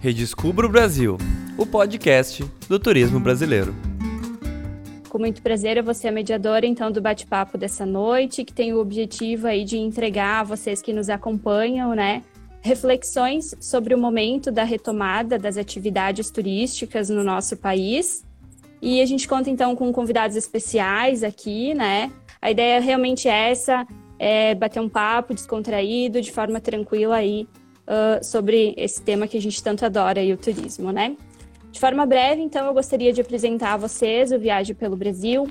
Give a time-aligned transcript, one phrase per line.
[0.00, 1.18] Redescubra o Brasil,
[1.58, 3.74] o podcast do turismo brasileiro.
[5.10, 8.72] Com muito prazer, eu vou ser a mediadora então do bate-papo dessa noite, que tem
[8.72, 12.22] o objetivo aí de entregar a vocês que nos acompanham, né,
[12.62, 18.24] reflexões sobre o momento da retomada das atividades turísticas no nosso país.
[18.80, 22.10] E a gente conta então com convidados especiais aqui, né?
[22.40, 23.86] A ideia realmente é essa,
[24.18, 27.46] é bater um papo descontraído, de forma tranquila aí
[27.90, 31.16] uh, sobre esse tema que a gente tanto adora, aí, o turismo, né?
[31.72, 35.48] De forma breve, então, eu gostaria de apresentar a vocês o Viagem pelo Brasil.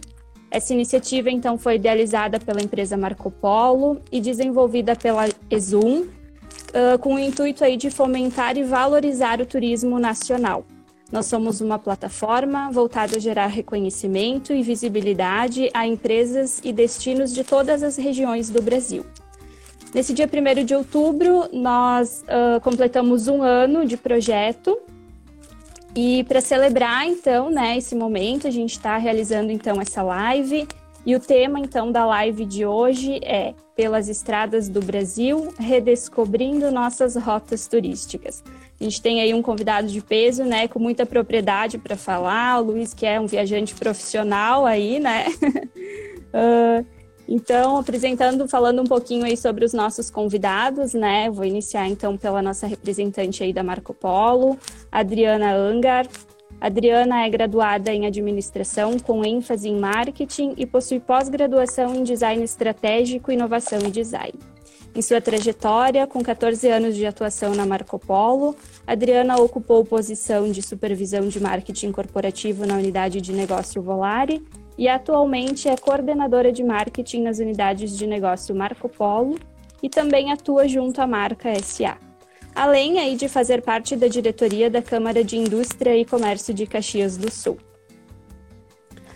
[0.49, 7.15] Essa iniciativa, então, foi idealizada pela empresa Marco Polo e desenvolvida pela Exum, uh, com
[7.15, 10.65] o intuito aí de fomentar e valorizar o turismo nacional.
[11.11, 17.43] Nós somos uma plataforma voltada a gerar reconhecimento e visibilidade a empresas e destinos de
[17.43, 19.03] todas as regiões do Brasil.
[19.93, 24.77] Nesse dia 1 de outubro, nós uh, completamos um ano de projeto
[25.95, 30.67] e para celebrar então, né, esse momento, a gente está realizando então essa live
[31.05, 37.15] e o tema então da live de hoje é pelas estradas do Brasil, redescobrindo nossas
[37.15, 38.43] rotas turísticas.
[38.79, 42.65] A gente tem aí um convidado de peso, né, com muita propriedade para falar, o
[42.65, 45.25] Luiz que é um viajante profissional aí, né?
[46.29, 46.98] uh,
[47.31, 51.29] Então, apresentando, falando um pouquinho aí sobre os nossos convidados, né?
[51.29, 54.57] Vou iniciar então pela nossa representante aí da Marco Polo,
[54.91, 56.07] Adriana Angar.
[56.59, 63.31] Adriana é graduada em administração com ênfase em marketing e possui pós-graduação em design estratégico,
[63.31, 64.33] inovação e design.
[64.95, 68.55] Em sua trajetória, com 14 anos de atuação na Marco Polo,
[68.87, 74.43] Adriana ocupou posição de supervisão de marketing corporativo na unidade de negócio Volare
[74.79, 79.37] e atualmente é coordenadora de marketing nas unidades de negócio Marco Polo
[79.83, 81.97] e também atua junto à marca SA.
[82.55, 87.17] Além aí de fazer parte da diretoria da Câmara de Indústria e Comércio de Caxias
[87.17, 87.57] do Sul.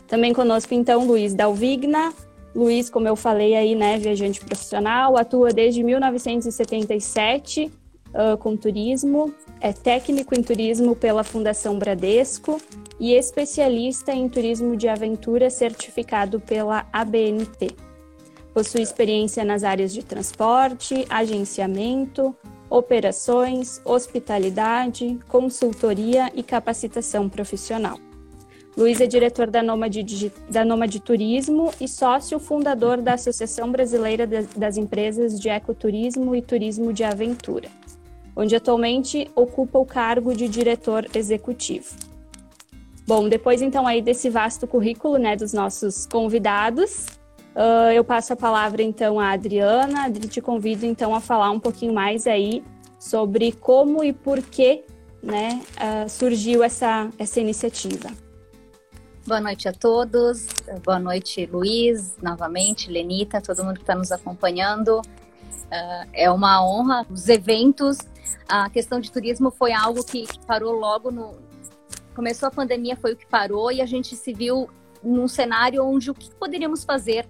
[0.05, 2.13] Também conosco então Luiz Dalvigna.
[2.53, 7.71] Luiz, como eu falei aí, né, viajante profissional, atua desde 1977
[8.13, 12.61] uh, com turismo, é técnico em turismo pela Fundação Bradesco
[12.99, 17.75] e especialista em turismo de aventura certificado pela ABNT.
[18.53, 22.35] Possui experiência nas áreas de transporte, agenciamento,
[22.69, 27.97] operações, hospitalidade, consultoria e capacitação profissional.
[28.75, 34.77] Luiz é diretor da Nômade, da Nômade Turismo e sócio fundador da Associação Brasileira das
[34.77, 37.69] Empresas de Ecoturismo e Turismo de Aventura,
[38.35, 41.95] onde atualmente ocupa o cargo de diretor executivo.
[43.05, 47.07] Bom, depois então aí desse vasto currículo, né, dos nossos convidados,
[47.53, 50.05] uh, eu passo a palavra então à Adriana.
[50.05, 52.63] Adri, te convido então a falar um pouquinho mais aí
[52.97, 54.85] sobre como e por que,
[55.21, 58.09] né, uh, surgiu essa, essa iniciativa.
[59.25, 60.47] Boa noite a todos.
[60.85, 64.99] Boa noite, Luiz, novamente, Lenita, todo mundo que está nos acompanhando.
[64.99, 67.05] Uh, é uma honra.
[67.09, 67.97] Os eventos,
[68.47, 71.35] a questão de turismo foi algo que parou logo no,
[72.13, 74.69] começou a pandemia, foi o que parou, e a gente se viu
[75.03, 77.25] num cenário onde o que poderíamos fazer,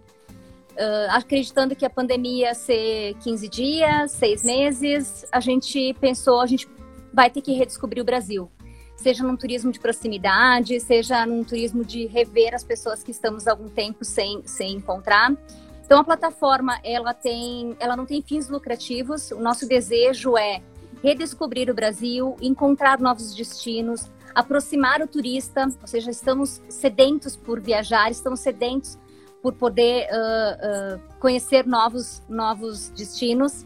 [0.73, 6.45] uh, acreditando que a pandemia ia ser 15 dias, seis meses, a gente pensou, a
[6.45, 6.67] gente
[7.11, 8.51] vai ter que redescobrir o Brasil.
[8.95, 13.51] Seja num turismo de proximidade, seja num turismo de rever as pessoas que estamos há
[13.51, 15.35] algum tempo sem, sem encontrar.
[15.83, 19.31] Então a plataforma ela tem, ela não tem fins lucrativos.
[19.31, 20.61] O nosso desejo é
[21.03, 28.09] redescobrir o Brasil, encontrar novos destinos, aproximar o turista, ou seja, estamos sedentos por viajar,
[28.09, 28.97] estamos sedentos
[29.41, 33.65] por poder uh, uh, conhecer novos, novos destinos.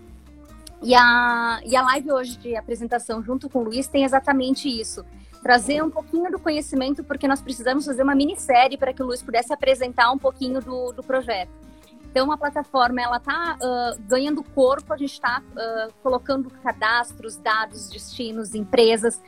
[0.81, 5.05] E a, e a live hoje de apresentação junto com o Luiz tem exatamente isso.
[5.41, 9.21] Trazer um pouquinho do conhecimento, porque nós precisamos fazer uma minissérie para que o Luiz
[9.21, 11.66] pudesse apresentar um pouquinho do, do projeto.
[12.09, 17.89] Então, a plataforma ela está uh, ganhando corpo, a gente está uh, colocando cadastros, dados,
[17.89, 19.21] destinos, empresas,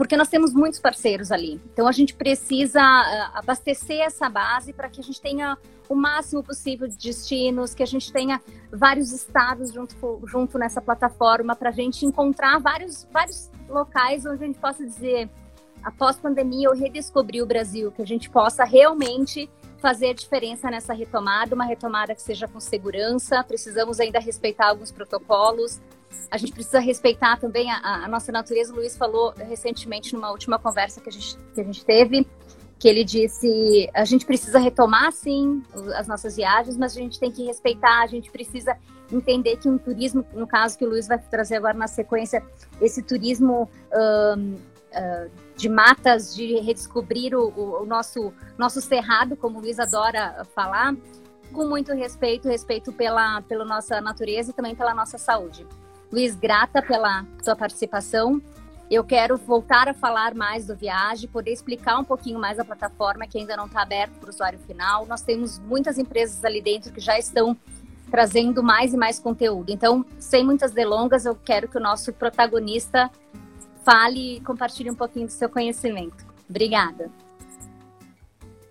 [0.00, 1.60] porque nós temos muitos parceiros ali.
[1.72, 5.58] Então a gente precisa uh, abastecer essa base para que a gente tenha
[5.90, 8.40] o máximo possível de destinos, que a gente tenha
[8.72, 9.94] vários estados junto,
[10.24, 15.28] junto nessa plataforma para a gente encontrar vários, vários locais onde a gente possa dizer,
[15.82, 19.50] após pandemia, eu redescobri o Brasil, que a gente possa realmente
[19.80, 23.42] fazer diferença nessa retomada, uma retomada que seja com segurança.
[23.42, 25.80] Precisamos ainda respeitar alguns protocolos,
[26.30, 28.72] a gente precisa respeitar também a, a, nossa natureza.
[28.72, 32.26] O Luiz falou recentemente numa última conversa que a gente, que a gente teve,
[32.78, 35.62] que ele disse: a gente precisa retomar sim
[35.96, 38.76] as nossas viagens, mas a gente tem que respeitar, a gente precisa
[39.12, 42.42] entender que um turismo, no caso que o Luiz vai trazer agora na sequência,
[42.80, 44.56] esse turismo um,
[44.92, 50.94] uh, de matas, de redescobrir o, o, nosso, nosso cerrado, como o Luiz adora falar,
[51.52, 55.66] com muito respeito, respeito pela, pela nossa natureza e também pela nossa saúde.
[56.12, 58.40] Luiz, grata pela sua participação.
[58.90, 63.24] Eu quero voltar a falar mais do Viagem, poder explicar um pouquinho mais a plataforma
[63.26, 65.06] que ainda não está aberta para o usuário final.
[65.06, 67.56] Nós temos muitas empresas ali dentro que já estão
[68.10, 69.70] trazendo mais e mais conteúdo.
[69.70, 73.08] Então, sem muitas delongas, eu quero que o nosso protagonista
[73.84, 76.24] fale e compartilhe um pouquinho do seu conhecimento.
[76.48, 77.10] Obrigada.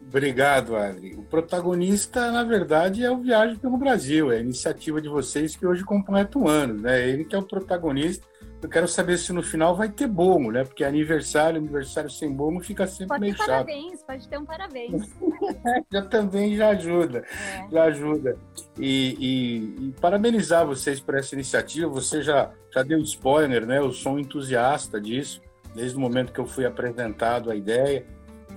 [0.02, 1.14] Obrigado, Adri.
[1.16, 5.68] O protagonista, na verdade, é o Viagem pelo Brasil, é a iniciativa de vocês que
[5.68, 7.08] hoje completa um ano, né?
[7.08, 8.26] Ele que é o protagonista
[8.62, 10.66] eu quero saber se no final vai ter bomo, né?
[10.66, 13.48] Porque aniversário, aniversário sem bomo fica sempre pode meio chato.
[13.48, 15.10] Parabéns, pode ter um parabéns.
[15.92, 17.68] já também já ajuda, é.
[17.72, 18.38] já ajuda.
[18.78, 21.88] E, e, e, parabenizar vocês por essa iniciativa.
[21.90, 23.78] Você já, já deu spoiler, né?
[23.78, 25.42] Eu sou um entusiasta disso,
[25.74, 28.06] desde o momento que eu fui apresentado a ideia.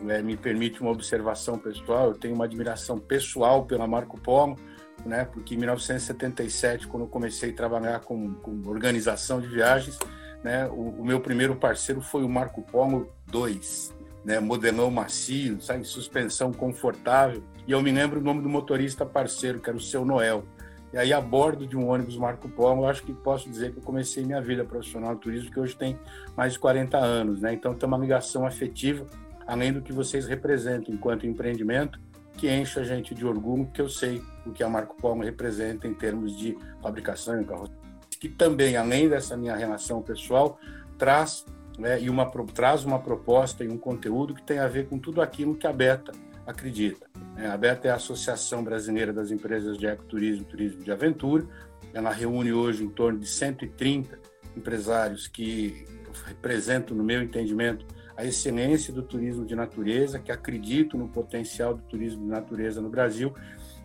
[0.08, 2.08] É, me permite uma observação pessoal.
[2.08, 4.56] Eu tenho uma admiração pessoal pela Marco Polo
[5.04, 5.24] né?
[5.24, 9.98] Porque em 1977, quando eu comecei a trabalhar com, com organização de viagens,
[10.42, 10.66] né?
[10.68, 13.94] O, o, meu primeiro parceiro foi o Marco Polo 2,
[14.24, 14.40] né?
[14.40, 15.84] Modelão macio, sabe?
[15.84, 17.42] Suspensão confortável.
[17.66, 20.44] E eu me lembro o nome do motorista parceiro, que era o seu Noel.
[20.92, 23.78] E aí, a bordo de um ônibus Marco Polo, eu acho que posso dizer que
[23.78, 25.98] eu comecei minha vida profissional no turismo, que hoje tem
[26.36, 27.54] mais de 40 anos, né?
[27.54, 29.06] Então, tem uma ligação afetiva,
[29.46, 31.98] além do que vocês representam enquanto empreendimento,
[32.36, 35.86] que enche a gente de orgulho, porque eu sei o que a Marco Polo representa
[35.86, 37.80] em termos de fabricação e carroceria,
[38.18, 40.58] que também, além dessa minha relação pessoal,
[40.98, 41.44] traz,
[41.78, 45.20] né, e uma, traz uma proposta e um conteúdo que tem a ver com tudo
[45.20, 46.12] aquilo que a Beta
[46.46, 47.06] acredita.
[47.36, 51.46] É, a Beta é a Associação Brasileira das Empresas de Ecoturismo e Turismo de Aventura.
[51.94, 54.18] Ela reúne hoje em torno de 130
[54.56, 55.86] empresários que
[56.26, 57.86] representam, no meu entendimento,
[58.22, 62.88] a excelência do turismo de natureza, que acredito no potencial do turismo de natureza no
[62.88, 63.34] Brasil.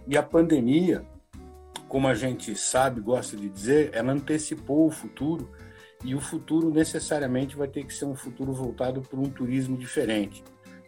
[0.07, 1.03] E a pandemia,
[1.87, 5.49] como a gente sabe, gosta de dizer, ela antecipou o futuro
[6.05, 10.43] e o futuro necessariamente vai ter que ser um futuro voltado para um turismo diferente.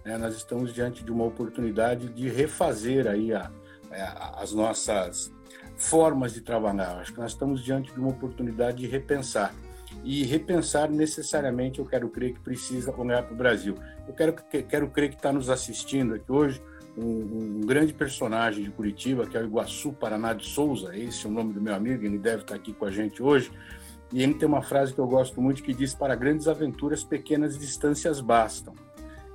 [0.06, 0.16] Né?
[0.16, 3.52] Nós estamos diante de uma oportunidade de refazer aí a,
[3.92, 5.34] a, as nossas
[5.76, 7.00] formas de trabalhar.
[7.00, 9.56] Acho que nós estamos diante de uma oportunidade de repensar
[10.04, 13.76] e repensar necessariamente, eu quero crer que precisa olhar para o Brasil.
[14.08, 16.62] Eu quero, quero crer que está nos assistindo aqui hoje
[16.98, 21.30] um, um, grande personagem de Curitiba, que é o Iguaçu Paraná de Souza, esse é
[21.30, 23.52] o nome do meu amigo, ele deve estar aqui com a gente hoje,
[24.12, 27.58] e ele tem uma frase que eu gosto muito que diz: Para grandes aventuras, pequenas
[27.58, 28.74] distâncias bastam.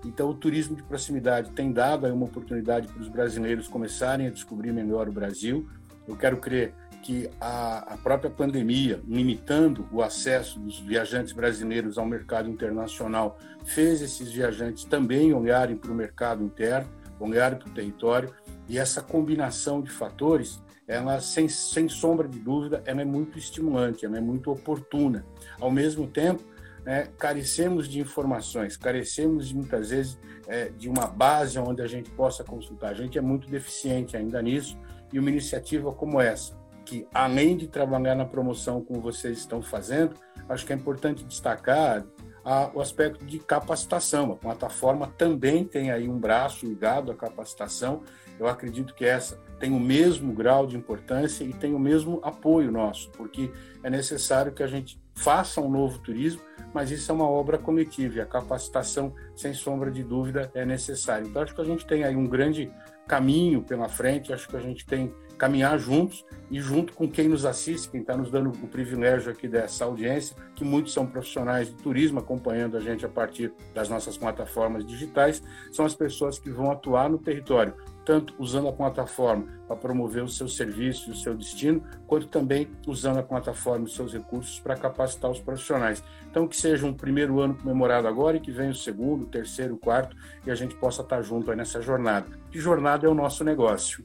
[0.05, 4.31] Então, o turismo de proximidade tem dado aí uma oportunidade para os brasileiros começarem a
[4.31, 5.67] descobrir melhor o Brasil.
[6.07, 6.75] Eu quero crer
[7.05, 14.01] que a, a, própria pandemia, limitando o acesso dos viajantes brasileiros ao mercado internacional, fez
[14.01, 16.89] esses viajantes também olharem para o mercado interno,
[17.21, 18.33] olharem para o território,
[18.67, 24.07] e essa combinação de fatores, ela, sem, sem sombra de dúvida, ela é muito estimulante,
[24.07, 25.27] ela é muito oportuna.
[25.61, 26.43] Ao mesmo tempo,
[26.87, 30.19] né, carecemos de informações, carecemos muitas vezes
[30.49, 32.93] é, de uma base onde a gente possa consultar.
[32.93, 34.79] A gente é muito deficiente ainda nisso,
[35.13, 40.15] e uma iniciativa como essa, que, além de trabalhar na promoção como vocês estão fazendo,
[40.49, 42.05] acho que é importante destacar
[42.45, 44.33] a, o aspecto de capacitação.
[44.33, 48.03] A plataforma também tem aí um braço ligado à capacitação.
[48.39, 52.71] Eu acredito que essa tem o mesmo grau de importância e tem o mesmo apoio
[52.71, 53.51] nosso, porque
[53.83, 56.43] é necessário que a gente faça um novo turismo,
[56.75, 61.27] mas isso é uma obra coletiva e a capacitação, sem sombra de dúvida, é necessária.
[61.27, 62.71] Então, acho que a gente tem aí um grande
[63.07, 65.15] caminho pela frente, acho que a gente tem
[65.45, 69.47] caminhar juntos e junto com quem nos assiste, quem está nos dando o privilégio aqui
[69.47, 74.17] dessa audiência, que muitos são profissionais de turismo acompanhando a gente a partir das nossas
[74.17, 77.75] plataformas digitais, são as pessoas que vão atuar no território,
[78.07, 82.71] tanto usando a plataforma para promover o seu serviço e o seu destino, quanto também
[82.87, 86.03] usando a plataforma e os seus recursos para capacitar os profissionais.
[86.31, 89.75] Então, que seja um primeiro ano comemorado agora e que venha o segundo, o terceiro,
[89.75, 92.27] o quarto, e a gente possa estar junto aí nessa jornada.
[92.51, 94.03] Que jornada é o nosso negócio.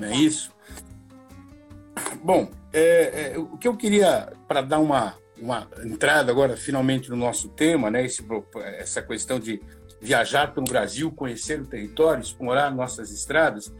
[0.00, 0.52] Não é isso?
[2.22, 7.16] Bom, é, é, o que eu queria, para dar uma, uma entrada agora, finalmente, no
[7.16, 8.24] nosso tema, né, esse,
[8.78, 9.60] essa questão de
[10.00, 13.72] viajar pelo Brasil, conhecer o território, explorar nossas estradas,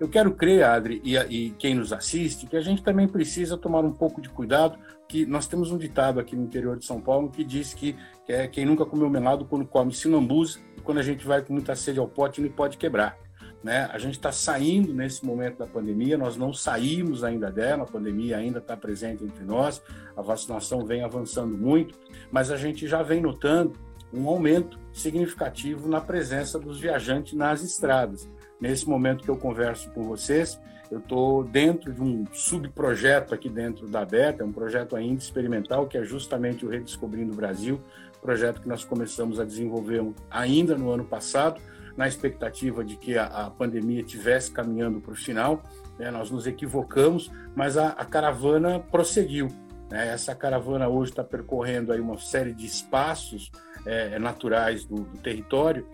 [0.00, 3.84] eu quero crer, Adri, e, e, quem nos assiste, que a gente também precisa tomar
[3.84, 7.30] um pouco de cuidado, que nós temos um ditado aqui no interior de São Paulo
[7.30, 11.26] que diz que, que é, quem nunca comeu melado quando come e quando a gente
[11.26, 13.18] vai com muita sede ao pote, ele pode quebrar.
[13.62, 13.88] Né?
[13.92, 18.36] A gente está saindo nesse momento da pandemia, nós não saímos ainda dela, a pandemia
[18.36, 19.82] ainda está presente entre nós,
[20.16, 21.94] a vacinação vem avançando muito,
[22.30, 23.72] mas a gente já vem notando
[24.12, 28.28] um aumento significativo na presença dos viajantes nas estradas.
[28.60, 30.58] Nesse momento que eu converso com vocês,
[30.90, 35.98] eu estou dentro de um subprojeto aqui dentro da Beta, um projeto ainda experimental, que
[35.98, 37.78] é justamente o Redescobrindo o Brasil,
[38.20, 41.60] projeto que nós começamos a desenvolver ainda no ano passado,
[41.98, 45.60] na expectativa de que a, a pandemia tivesse caminhando para o final.
[45.98, 46.12] Né?
[46.12, 49.48] Nós nos equivocamos, mas a, a caravana prosseguiu.
[49.90, 50.08] Né?
[50.08, 53.50] Essa caravana hoje está percorrendo aí uma série de espaços
[53.84, 55.84] é, naturais do, do território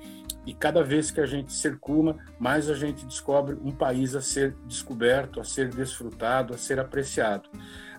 [0.44, 4.54] e cada vez que a gente circula, mais a gente descobre um país a ser
[4.66, 7.49] descoberto, a ser desfrutado, a ser apreciado.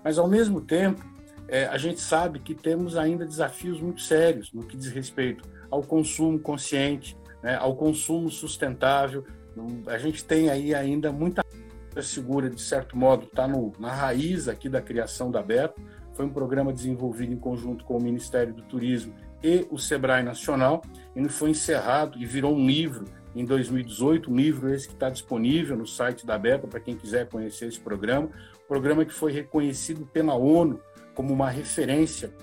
[0.03, 1.03] Mas, ao mesmo tempo,
[1.47, 5.81] é, a gente sabe que temos ainda desafios muito sérios no que diz respeito ao
[5.81, 9.23] consumo consciente, né, ao consumo sustentável.
[9.85, 11.45] A gente tem aí ainda muita
[12.01, 15.79] segura, de certo modo, está na raiz aqui da criação da Beto.
[16.13, 20.81] Foi um programa desenvolvido em conjunto com o Ministério do Turismo e o Sebrae Nacional.
[21.15, 25.77] Ele foi encerrado e virou um livro em 2018, um livro esse que está disponível
[25.77, 28.27] no site da Beta para quem quiser conhecer esse programa.
[28.67, 30.79] Programa que foi reconhecido pela ONU
[31.13, 32.33] como uma referência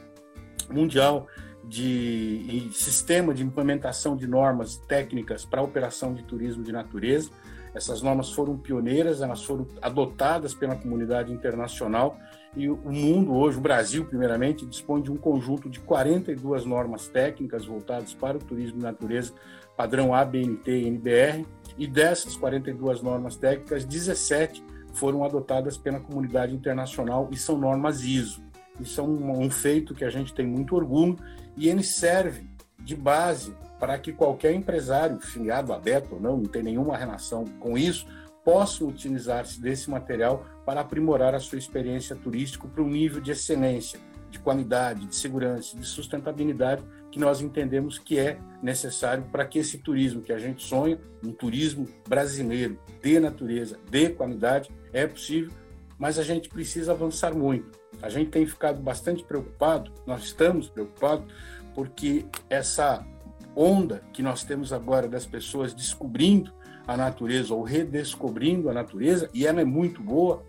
[0.71, 1.27] mundial
[1.65, 7.31] de sistema de implementação de normas técnicas para operação de turismo de natureza.
[7.75, 12.19] Essas normas foram pioneiras, elas foram adotadas pela comunidade internacional
[12.55, 17.65] e o mundo hoje, o Brasil primeiramente, dispõe de um conjunto de 42 normas técnicas
[17.65, 19.33] voltadas para o turismo de natureza,
[19.75, 21.47] padrão ABNT e NBR,
[21.79, 28.43] e dessas 42 normas técnicas, 17 foram adotadas pela comunidade internacional e são normas ISO.
[28.79, 31.17] Isso é um, um feito que a gente tem muito orgulho
[31.57, 32.47] e ele serve
[32.79, 37.45] de base para que qualquer empresário, filiado a Beto ou não, não tem nenhuma relação
[37.59, 38.07] com isso,
[38.45, 44.01] possa utilizar-se desse material para aprimorar a sua experiência turística para um nível de excelência,
[44.31, 49.79] de qualidade, de segurança, de sustentabilidade que nós entendemos que é necessário para que esse
[49.79, 55.53] turismo que a gente sonha, um turismo brasileiro de natureza, de qualidade, é possível,
[55.99, 57.82] mas a gente precisa avançar muito.
[58.03, 61.33] A gente tem ficado bastante preocupado, nós estamos preocupados,
[61.75, 63.07] porque essa
[63.55, 66.53] onda que nós temos agora das pessoas descobrindo
[66.87, 70.43] a natureza ou redescobrindo a natureza, e ela é muito boa,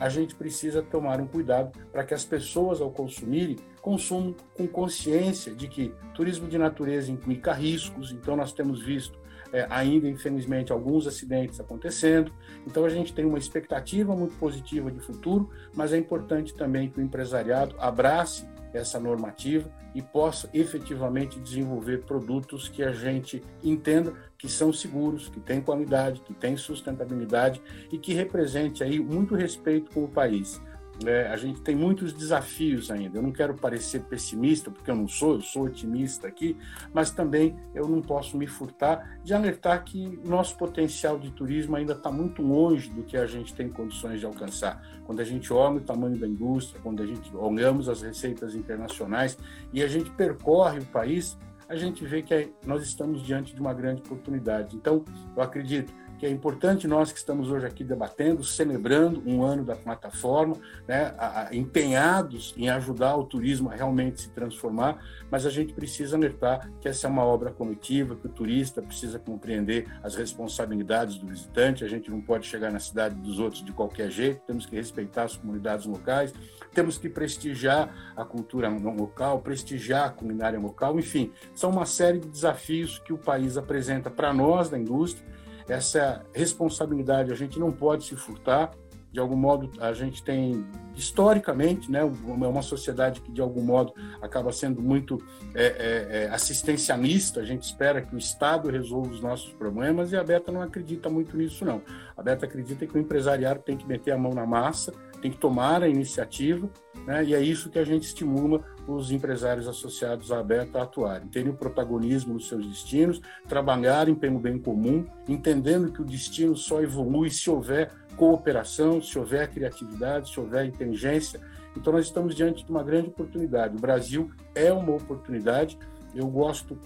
[0.00, 5.54] a gente precisa tomar um cuidado para que as pessoas, ao consumirem, consumam com consciência
[5.54, 9.18] de que turismo de natureza implica riscos, então nós temos visto
[9.54, 12.32] é, ainda, infelizmente, alguns acidentes acontecendo.
[12.66, 16.98] Então, a gente tem uma expectativa muito positiva de futuro, mas é importante também que
[16.98, 24.48] o empresariado abrace essa normativa e possa efetivamente desenvolver produtos que a gente entenda que
[24.48, 30.02] são seguros, que têm qualidade, que têm sustentabilidade e que represente aí muito respeito com
[30.02, 30.60] o país.
[31.04, 33.18] É, a gente tem muitos desafios ainda.
[33.18, 36.56] Eu não quero parecer pessimista, porque eu não sou, eu sou otimista aqui,
[36.92, 41.94] mas também eu não posso me furtar de alertar que nosso potencial de turismo ainda
[41.94, 44.82] está muito longe do que a gente tem condições de alcançar.
[45.04, 49.36] Quando a gente olha o tamanho da indústria, quando a gente olhamos as receitas internacionais
[49.72, 51.36] e a gente percorre o país,
[51.68, 54.76] a gente vê que nós estamos diante de uma grande oportunidade.
[54.76, 55.92] Então, eu acredito
[56.24, 60.56] que é importante nós que estamos hoje aqui debatendo, celebrando um ano da plataforma,
[60.88, 65.74] né, a, a, empenhados em ajudar o turismo a realmente se transformar, mas a gente
[65.74, 71.18] precisa alertar que essa é uma obra coletiva, que o turista precisa compreender as responsabilidades
[71.18, 74.64] do visitante, a gente não pode chegar na cidade dos outros de qualquer jeito, temos
[74.64, 76.32] que respeitar as comunidades locais,
[76.72, 82.28] temos que prestigiar a cultura local, prestigiar a culinária local, enfim, são uma série de
[82.28, 85.33] desafios que o país apresenta para nós da indústria
[85.68, 88.70] essa responsabilidade a gente não pode se furtar.
[89.10, 90.66] De algum modo, a gente tem,
[90.96, 95.22] historicamente, né, uma sociedade que, de algum modo, acaba sendo muito
[95.54, 97.38] é, é, é, assistencialista.
[97.38, 101.08] A gente espera que o Estado resolva os nossos problemas e a Beta não acredita
[101.08, 101.80] muito nisso, não.
[102.16, 104.92] A Beta acredita que o empresariado tem que meter a mão na massa,
[105.24, 106.68] tem que tomar a iniciativa,
[107.06, 111.28] né, e é isso que a gente estimula os empresários associados à Beta a atuarem,
[111.28, 116.82] terem o protagonismo nos seus destinos, trabalharem pelo bem comum, entendendo que o destino só
[116.82, 121.40] evolui se houver cooperação, se houver criatividade, se houver inteligência.
[121.74, 123.78] Então, nós estamos diante de uma grande oportunidade.
[123.78, 125.78] O Brasil é uma oportunidade.
[126.14, 126.78] Eu gosto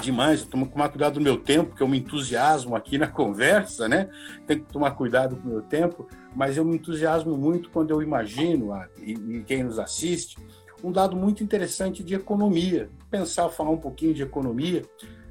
[0.00, 3.88] demais, eu tomo tomar cuidado do meu tempo, porque eu me entusiasmo aqui na conversa,
[3.88, 4.08] né?
[4.46, 8.02] Tem que tomar cuidado com o meu tempo, mas eu me entusiasmo muito quando eu
[8.02, 8.70] imagino,
[9.00, 10.38] e, e quem nos assiste,
[10.82, 12.90] um dado muito interessante de economia.
[13.10, 14.82] Pensar, falar um pouquinho de economia,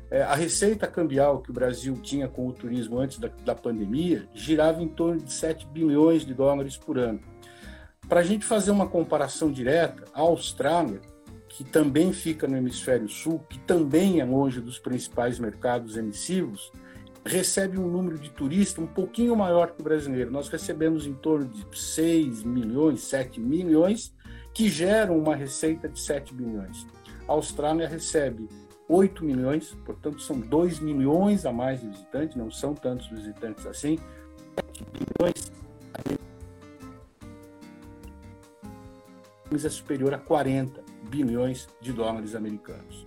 [0.10, 4.27] é, a receita cambial que o Brasil tinha com o turismo antes da, da pandemia
[4.34, 7.20] girava em torno de 7 bilhões de dólares por ano.
[8.08, 11.01] Para a gente fazer uma comparação direta, a Austrália,
[11.55, 16.72] que também fica no hemisfério sul, que também é longe dos principais mercados emissivos,
[17.24, 20.31] recebe um número de turistas um pouquinho maior que o brasileiro.
[20.31, 24.12] Nós recebemos em torno de 6 milhões, 7 milhões,
[24.51, 26.88] que geram uma receita de 7 bilhões.
[27.27, 28.50] A Austrália recebe
[28.89, 34.00] 8 milhões, portanto são 2 milhões a mais de visitantes, não são tantos visitantes assim,
[34.55, 35.53] 7 bilhões
[39.63, 40.83] é superior a 40
[41.13, 43.05] bilhões de dólares americanos.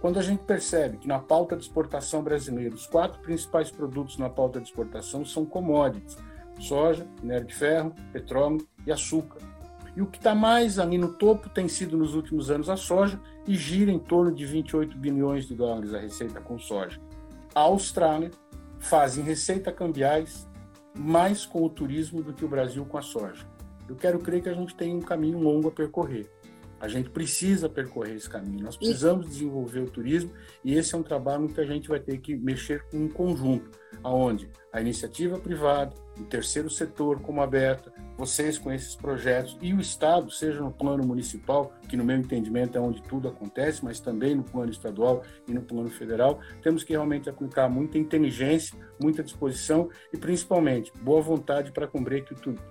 [0.00, 4.30] Quando a gente percebe que na pauta de exportação brasileira, os quatro principais produtos na
[4.30, 6.16] pauta de exportação são commodities:
[6.60, 9.40] soja, minério de ferro, petróleo e açúcar.
[9.96, 13.20] E o que está mais ali no topo tem sido nos últimos anos a soja
[13.46, 17.00] e gira em torno de 28 bilhões de dólares a receita com soja.
[17.54, 18.30] A Austrália
[18.78, 20.48] faz em receita cambiais
[20.96, 23.44] mais com o turismo do que o Brasil com a soja.
[23.88, 26.30] Eu quero crer que a gente tem um caminho longo a percorrer.
[26.80, 30.32] A gente precisa percorrer esse caminho, nós precisamos desenvolver o turismo
[30.64, 33.70] e esse é um trabalho que a gente vai ter que mexer com um conjunto,
[34.02, 39.80] aonde a iniciativa privada, o terceiro setor como aberta, vocês com esses projetos e o
[39.80, 44.34] Estado, seja no plano municipal, que no meu entendimento é onde tudo acontece, mas também
[44.34, 49.88] no plano estadual e no plano federal, temos que realmente aplicar muita inteligência, muita disposição
[50.12, 51.88] e principalmente boa vontade para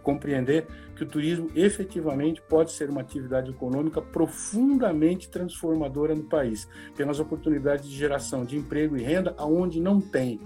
[0.04, 7.20] compreender que o turismo efetivamente pode ser uma atividade econômica profundamente transformadora no país, pelas
[7.20, 10.40] oportunidades de geração de emprego e renda aonde não tem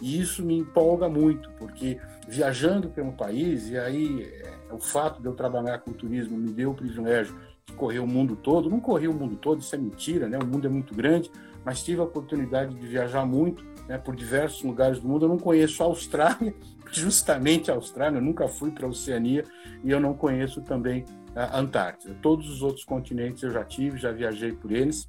[0.00, 1.98] e isso me empolga muito, porque
[2.28, 6.70] viajando pelo país, e aí é, o fato de eu trabalhar com turismo me deu
[6.70, 8.68] o privilégio de correr o mundo todo.
[8.68, 10.38] Não corri o mundo todo, isso é mentira, né?
[10.38, 11.30] O mundo é muito grande,
[11.64, 15.24] mas tive a oportunidade de viajar muito né, por diversos lugares do mundo.
[15.24, 16.54] Eu não conheço a Austrália,
[16.92, 19.44] justamente a Austrália, eu nunca fui para a Oceania
[19.82, 22.16] e eu não conheço também a Antártida.
[22.22, 25.06] Todos os outros continentes eu já tive, já viajei por eles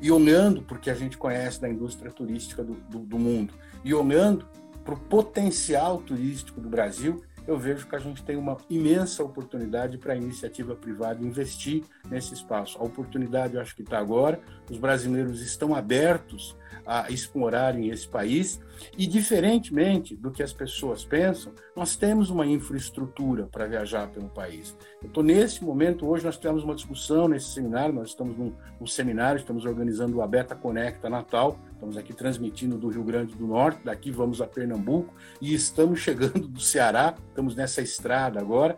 [0.00, 4.46] e olhando porque a gente conhece da indústria turística do, do, do mundo, e olhando
[4.84, 9.98] para o potencial turístico do Brasil, eu vejo que a gente tem uma imensa oportunidade
[9.98, 12.78] para a iniciativa privada investir nesse espaço.
[12.78, 18.60] A oportunidade, eu acho que está agora, os brasileiros estão abertos a explorarem esse país
[18.96, 24.76] e, diferentemente do que as pessoas pensam, nós temos uma infraestrutura para viajar pelo país.
[25.04, 29.40] Estou nesse momento, hoje nós tivemos uma discussão nesse seminário, nós estamos num, num seminário,
[29.40, 34.10] estamos organizando o Abeta Conecta Natal, estamos aqui transmitindo do Rio Grande do Norte, daqui
[34.10, 38.76] vamos a Pernambuco e estamos chegando do Ceará, estamos nessa estrada agora,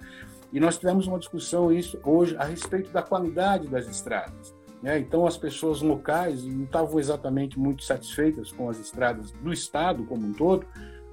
[0.52, 4.54] e nós tivemos uma discussão isso hoje a respeito da qualidade das estradas.
[4.80, 5.00] Né?
[5.00, 10.24] Então, as pessoas locais não estavam exatamente muito satisfeitas com as estradas do estado como
[10.24, 10.64] um todo,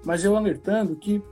[0.06, 1.23] mas eu alertando que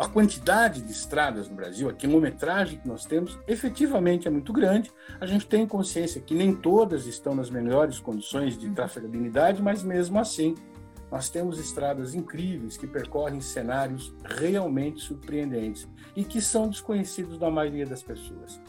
[0.00, 4.92] a quantidade de estradas no Brasil, a quilometragem que nós temos, efetivamente é muito grande.
[5.18, 10.18] A gente tem consciência que nem todas estão nas melhores condições de trafegabilidade, mas mesmo
[10.18, 10.54] assim,
[11.10, 17.86] nós temos estradas incríveis que percorrem cenários realmente surpreendentes e que são desconhecidos da maioria
[17.86, 18.60] das pessoas.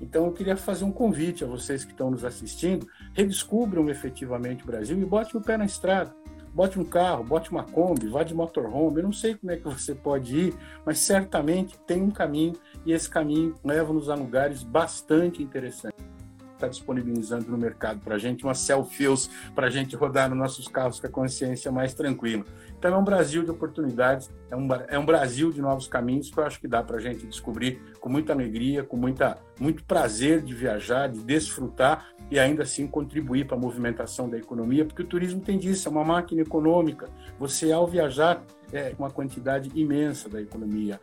[0.00, 4.66] Então, eu queria fazer um convite a vocês que estão nos assistindo: redescubram efetivamente o
[4.66, 6.14] Brasil e botem o pé na estrada.
[6.54, 8.98] Bote um carro, bote uma Kombi, vá de motorhome.
[8.98, 10.54] Eu não sei como é que você pode ir,
[10.86, 12.54] mas certamente tem um caminho
[12.86, 16.13] e esse caminho leva-nos a lugares bastante interessantes
[16.54, 20.68] está disponibilizando no mercado para a gente, uma self-fuels para a gente rodar nos nossos
[20.68, 22.44] carros com a consciência mais tranquila.
[22.78, 26.38] Então é um Brasil de oportunidades, é um, é um Brasil de novos caminhos que
[26.38, 30.42] eu acho que dá para a gente descobrir com muita alegria, com muita, muito prazer
[30.42, 35.06] de viajar, de desfrutar e ainda assim contribuir para a movimentação da economia, porque o
[35.06, 37.08] turismo tem disso, é uma máquina econômica.
[37.38, 41.00] Você, ao viajar, é uma quantidade imensa da economia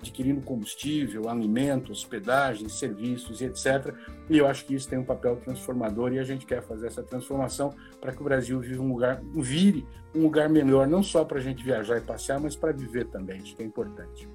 [0.00, 3.94] adquirindo combustível, alimento, hospedagem, serviços e etc.
[4.28, 7.02] E eu acho que isso tem um papel transformador e a gente quer fazer essa
[7.02, 11.38] transformação para que o Brasil viva um lugar, vire um lugar melhor, não só para
[11.38, 13.40] a gente viajar e passear, mas para viver também.
[13.40, 14.28] Acho que é importante.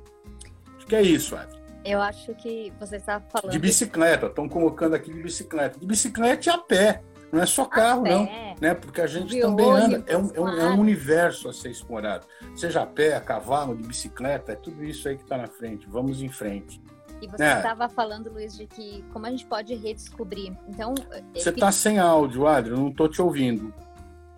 [0.77, 1.65] Acho que é isso, Adri.
[1.83, 3.51] Eu acho que você está falando.
[3.51, 5.79] De bicicleta, estão colocando aqui de bicicleta.
[5.79, 7.03] De bicicleta e a pé.
[7.31, 8.25] Não é só carro, não.
[8.61, 8.73] Né?
[8.73, 10.03] Porque a gente também anda.
[10.07, 12.25] É um, é, um, é um, universo a ser explorado.
[12.55, 15.87] Seja a pé, a cavalo, de bicicleta, é tudo isso aí que está na frente.
[15.89, 16.81] Vamos em frente.
[17.21, 17.89] E você estava é.
[17.89, 20.55] falando, Luiz, de que como a gente pode redescobrir.
[20.67, 20.93] Então.
[21.33, 23.73] Você está sem áudio, Adri, eu não estou te ouvindo.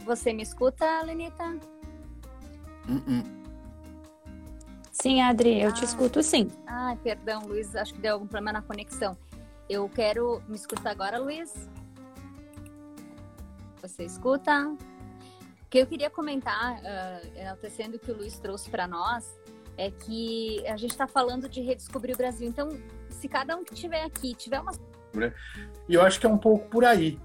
[0.05, 1.43] Você me escuta, Lenita?
[2.87, 3.37] Uh -uh.
[4.91, 5.73] Sim, Adri, eu ah.
[5.73, 6.49] te escuto sim.
[6.65, 9.15] Ah, perdão, Luiz, acho que deu algum problema na conexão.
[9.69, 10.41] Eu quero.
[10.47, 11.69] Me escuta agora, Luiz?
[13.87, 14.67] Você escuta?
[14.67, 19.39] O que eu queria comentar, uh, o que o Luiz trouxe para nós,
[19.77, 22.47] é que a gente está falando de redescobrir o Brasil.
[22.47, 22.69] Então,
[23.09, 24.73] se cada um que estiver aqui tiver uma.
[25.13, 25.33] Né?
[25.87, 27.17] E eu acho que é um pouco por aí.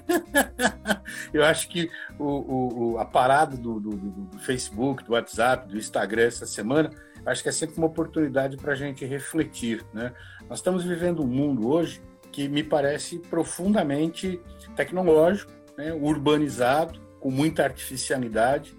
[1.32, 6.24] eu acho que o, o, a parada do, do, do, Facebook, do WhatsApp, do Instagram
[6.24, 6.90] essa semana,
[7.26, 9.84] acho que é sempre uma oportunidade para a gente refletir.
[9.92, 10.14] Né?
[10.48, 12.00] Nós estamos vivendo um mundo hoje
[12.32, 14.40] que me parece profundamente
[14.74, 15.92] tecnológico, né?
[15.92, 18.76] urbanizado, com muita artificialidade,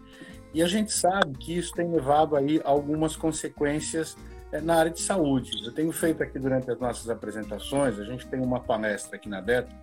[0.54, 4.18] e a gente sabe que isso tem levado aí algumas consequências
[4.52, 5.52] é, na área de saúde.
[5.66, 9.42] Eu tenho feito aqui durante as nossas apresentações, a gente tem uma palestra aqui na
[9.42, 9.76] Beta,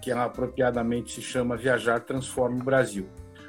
[0.00, 3.06] que ela apropriadamente se chama Viajar Transforma o Brasil,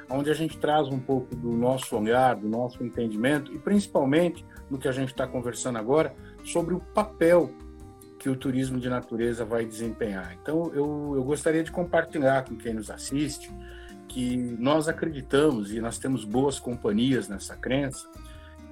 [0.08, 4.78] onde a gente traz um pouco do nosso olhar, do nosso entendimento e principalmente no
[4.78, 7.50] que a gente está conversando agora sobre o papel
[8.26, 10.36] que o turismo de natureza vai desempenhar.
[10.42, 13.52] Então, eu, eu gostaria de compartilhar com quem nos assiste
[14.08, 18.10] que nós acreditamos e nós temos boas companhias nessa crença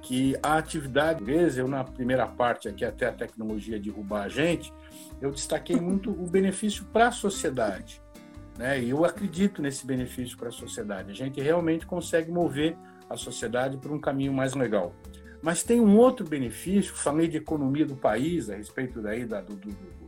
[0.01, 4.73] que a atividade, vezes eu na primeira parte aqui até a tecnologia derrubar a gente,
[5.21, 8.01] eu destaquei muito o benefício para a sociedade,
[8.57, 8.83] né?
[8.83, 11.11] E eu acredito nesse benefício para a sociedade.
[11.11, 12.77] A gente realmente consegue mover
[13.09, 14.93] a sociedade para um caminho mais legal.
[15.41, 19.55] Mas tem um outro benefício, falei de economia do país, a respeito daí da, do,
[19.55, 20.05] do, do,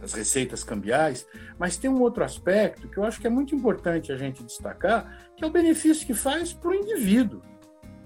[0.00, 1.26] das receitas cambiais,
[1.58, 5.30] mas tem um outro aspecto que eu acho que é muito importante a gente destacar,
[5.36, 7.42] que é o benefício que faz para o indivíduo.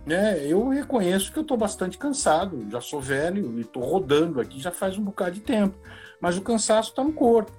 [0.07, 0.47] Né?
[0.47, 4.71] Eu reconheço que eu estou bastante cansado, já sou velho e estou rodando aqui já
[4.71, 5.77] faz um bocado de tempo,
[6.21, 7.53] mas o cansaço está no corpo,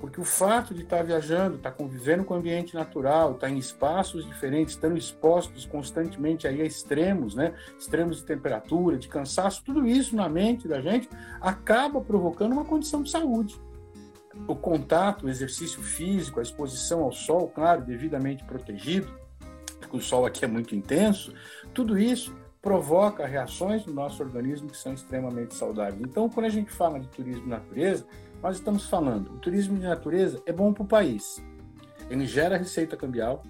[0.00, 3.46] porque o fato de estar tá viajando, estar tá convivendo com o ambiente natural, estar
[3.46, 7.54] tá em espaços diferentes, estando expostos constantemente aí a extremos, né?
[7.78, 11.08] extremos de temperatura, de cansaço, tudo isso na mente da gente
[11.40, 13.60] acaba provocando uma condição de saúde
[14.46, 19.12] o contato, o exercício físico, a exposição ao sol, claro, devidamente protegido,
[19.80, 21.32] porque o sol aqui é muito intenso,
[21.74, 26.00] tudo isso provoca reações no nosso organismo que são extremamente saudáveis.
[26.02, 28.06] Então, quando a gente fala de turismo natureza,
[28.42, 31.42] nós estamos falando, o turismo de natureza é bom para o país.
[32.08, 33.42] Ele gera receita cambial,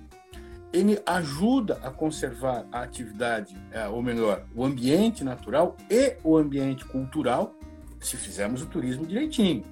[0.73, 6.85] ele ajuda a conservar a atividade, é, ou melhor, o ambiente natural e o ambiente
[6.85, 7.55] cultural,
[8.01, 9.65] se fizermos o turismo direitinho.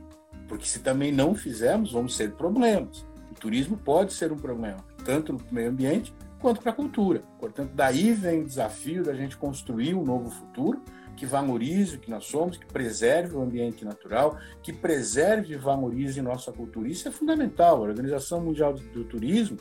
[0.48, 3.04] Porque se também não fizermos, vamos ter problemas.
[3.30, 7.22] O turismo pode ser um problema, tanto no meio ambiente quanto para a cultura.
[7.38, 10.80] Portanto, daí vem o desafio da gente construir um novo futuro
[11.16, 16.20] que valorize o que nós somos, que preserve o ambiente natural, que preserve e valorize
[16.20, 16.88] nossa cultura.
[16.88, 17.78] Isso é fundamental.
[17.78, 19.56] A Organização Mundial do Turismo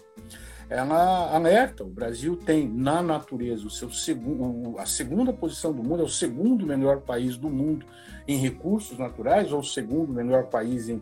[0.70, 6.02] ela alerta: o Brasil tem na natureza o seu segundo, a segunda posição do mundo,
[6.02, 7.86] é o segundo melhor país do mundo
[8.28, 11.02] em recursos naturais, ou o segundo melhor país em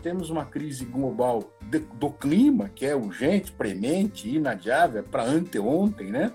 [0.00, 6.10] temos uma crise global de, do clima, que é urgente, premente, inadiável, é para anteontem,
[6.10, 6.32] né?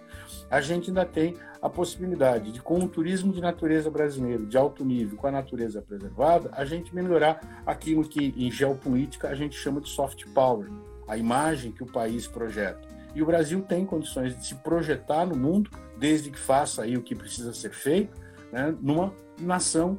[0.49, 4.85] A gente ainda tem a possibilidade de, com o turismo de natureza brasileiro de alto
[4.85, 9.81] nível, com a natureza preservada, a gente melhorar aquilo que em geopolítica a gente chama
[9.81, 10.69] de soft power,
[11.07, 12.81] a imagem que o país projeta.
[13.15, 17.01] E o Brasil tem condições de se projetar no mundo, desde que faça aí o
[17.01, 18.15] que precisa ser feito,
[18.51, 19.97] né, numa nação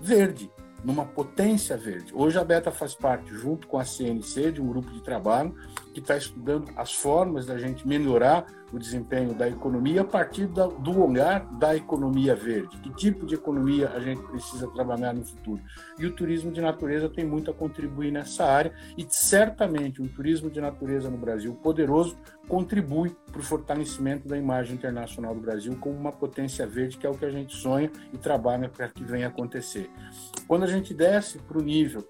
[0.00, 0.50] verde,
[0.84, 2.12] numa potência verde.
[2.14, 5.54] Hoje a Beta faz parte, junto com a CNC, de um grupo de trabalho
[5.92, 10.66] que está estudando as formas da gente melhorar o desempenho da economia a partir da,
[10.66, 12.78] do olhar da economia verde.
[12.78, 15.60] Que tipo de economia a gente precisa trabalhar no futuro?
[15.98, 20.50] E o turismo de natureza tem muito a contribuir nessa área e certamente um turismo
[20.50, 22.16] de natureza no Brasil poderoso
[22.48, 27.10] contribui para o fortalecimento da imagem internacional do Brasil como uma potência verde, que é
[27.10, 29.90] o que a gente sonha e trabalha para que venha acontecer.
[30.48, 32.06] Quando a gente desce para o nível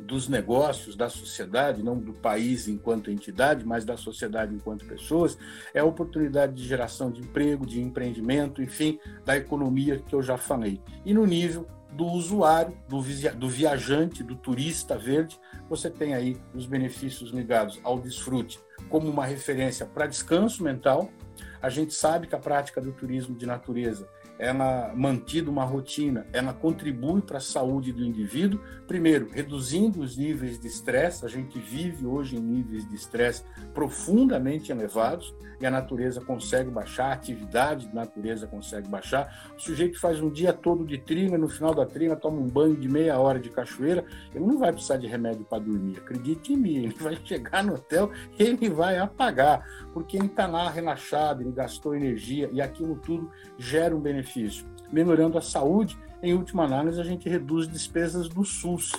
[0.00, 5.36] dos negócios, da sociedade, não do país enquanto entidade, mas da sociedade enquanto pessoas,
[5.72, 10.36] é a oportunidade de geração de emprego, de empreendimento, enfim, da economia que eu já
[10.36, 10.80] falei.
[11.04, 17.30] E no nível do usuário, do, viajante, do turista verde, você tem aí os benefícios
[17.30, 21.08] ligados ao desfrute como uma referência para descanso mental.
[21.62, 26.52] A gente sabe que a prática do turismo de natureza ela mantida uma rotina, ela
[26.52, 32.04] contribui para a saúde do indivíduo, primeiro, reduzindo os níveis de estresse, a gente vive
[32.04, 37.94] hoje em níveis de estresse profundamente elevados, e a natureza consegue baixar, a atividade da
[37.94, 39.52] natureza consegue baixar.
[39.56, 42.76] O sujeito faz um dia todo de trilha, no final da trilha toma um banho
[42.76, 46.56] de meia hora de cachoeira, ele não vai precisar de remédio para dormir, acredite em
[46.56, 51.42] mim, ele vai chegar no hotel e ele vai apagar, porque ele está lá relaxado,
[51.42, 54.23] ele gastou energia, e aquilo tudo gera um benefício.
[54.92, 58.92] Melhorando a saúde, em última análise, a gente reduz despesas do SUS.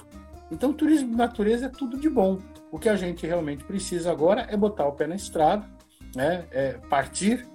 [0.51, 2.39] Então, turismo de natureza é tudo de bom.
[2.71, 5.67] O que a gente realmente precisa agora é botar o pé na estrada,
[6.15, 6.45] né?
[6.51, 7.47] É partir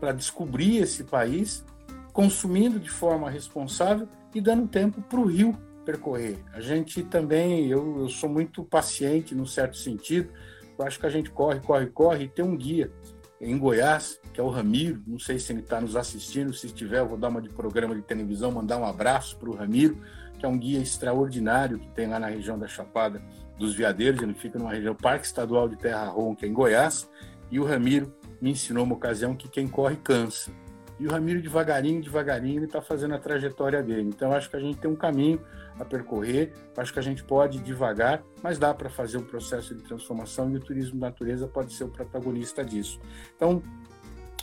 [0.00, 1.64] para descobrir esse país,
[2.12, 6.38] consumindo de forma responsável e dando tempo para o rio percorrer.
[6.52, 10.30] A gente também, eu, eu sou muito paciente no certo sentido,
[10.78, 12.90] eu acho que a gente corre, corre, corre e tem um guia
[13.40, 16.98] em Goiás, que é o Ramiro, não sei se ele está nos assistindo, se estiver,
[16.98, 19.98] eu vou dar uma de programa de televisão, mandar um abraço para o Ramiro,
[20.38, 23.22] que é um guia extraordinário que tem lá na região da Chapada
[23.58, 27.08] dos Veadeiros, ele fica numa região Parque Estadual de Terra Ronca, em Goiás,
[27.50, 30.52] e o Ramiro me ensinou uma ocasião que quem corre cansa.
[30.98, 34.08] E o Ramiro, devagarinho, devagarinho, ele está fazendo a trajetória dele.
[34.08, 35.40] Então, acho que a gente tem um caminho
[35.78, 39.82] a percorrer, acho que a gente pode devagar, mas dá para fazer um processo de
[39.82, 43.00] transformação e o turismo natureza pode ser o protagonista disso.
[43.36, 43.62] Então,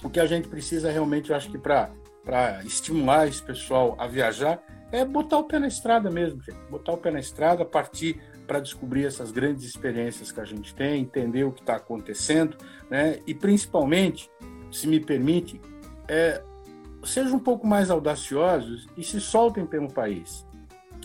[0.01, 1.91] o que a gente precisa realmente, eu acho que para
[2.63, 6.57] estimular esse pessoal a viajar, é botar o pé na estrada mesmo, gente.
[6.69, 11.01] botar o pé na estrada, partir para descobrir essas grandes experiências que a gente tem,
[11.01, 12.55] entender o que está acontecendo,
[12.89, 13.19] né?
[13.25, 14.29] E principalmente,
[14.71, 15.59] se me permite,
[16.07, 16.41] é,
[17.03, 20.45] sejam um pouco mais audaciosos e se soltem pelo país.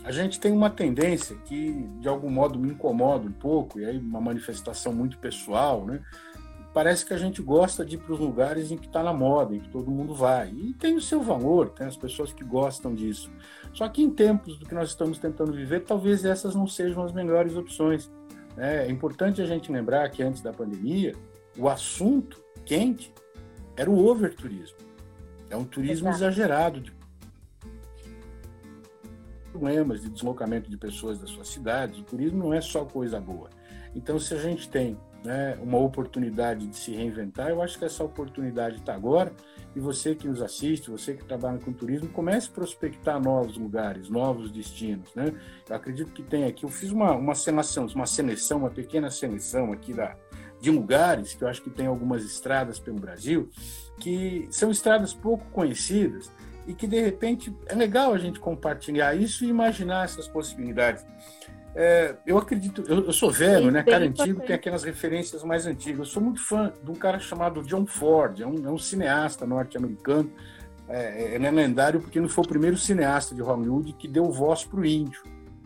[0.03, 3.99] A gente tem uma tendência que, de algum modo, me incomoda um pouco, e aí
[3.99, 6.01] uma manifestação muito pessoal, né?
[6.73, 9.55] Parece que a gente gosta de ir para os lugares em que está na moda,
[9.55, 10.51] em que todo mundo vai.
[10.51, 13.31] E tem o seu valor, tem as pessoas que gostam disso.
[13.73, 17.13] Só que em tempos do que nós estamos tentando viver, talvez essas não sejam as
[17.13, 18.09] melhores opções.
[18.57, 18.87] Né?
[18.87, 21.15] É importante a gente lembrar que antes da pandemia,
[21.59, 23.13] o assunto quente
[23.77, 24.79] era o overturismo.
[25.51, 26.25] É um turismo Exato.
[26.25, 26.93] exagerado de
[29.51, 31.99] problemas de deslocamento de pessoas das suas cidades.
[31.99, 33.51] O turismo não é só coisa boa.
[33.95, 38.03] Então, se a gente tem né, uma oportunidade de se reinventar, eu acho que essa
[38.03, 39.33] oportunidade está agora.
[39.75, 44.09] E você que nos assiste, você que trabalha com turismo, comece a prospectar novos lugares,
[44.09, 45.15] novos destinos.
[45.15, 45.33] Né?
[45.69, 49.73] Eu acredito que tem aqui, eu fiz uma, uma seleção, uma seleção, uma pequena seleção
[49.73, 50.17] aqui da,
[50.61, 53.49] de lugares, que eu acho que tem algumas estradas pelo Brasil,
[54.01, 56.31] que são estradas pouco conhecidas
[56.67, 61.05] e que, de repente, é legal a gente compartilhar isso e imaginar essas possibilidades.
[61.75, 63.83] É, eu acredito, eu, eu sou velho, Sim, né?
[63.83, 66.01] Cara antigo, tem aquelas referências mais antigas.
[66.01, 69.47] Eu sou muito fã de um cara chamado John Ford, é um, é um cineasta
[69.47, 70.31] norte-americano.
[70.89, 74.65] É, é, é lendário porque não foi o primeiro cineasta de Hollywood que deu voz
[74.65, 75.23] para o índio.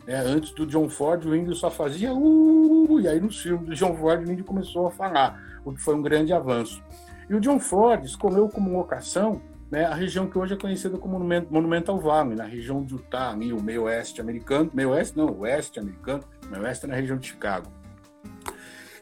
[0.06, 3.74] É, antes do John Ford, o índio só fazia uh, e aí no filme do
[3.74, 6.82] John Ford o índio começou a falar, o que foi um grande avanço.
[7.28, 11.18] E o John Ford escolheu como locação né, a região que hoje é conhecida como
[11.18, 15.80] Monumental Valley, na região de Utah, ali, o meio oeste americano, meio oeste não, oeste
[15.80, 17.66] americano, meio oeste é na região de Chicago.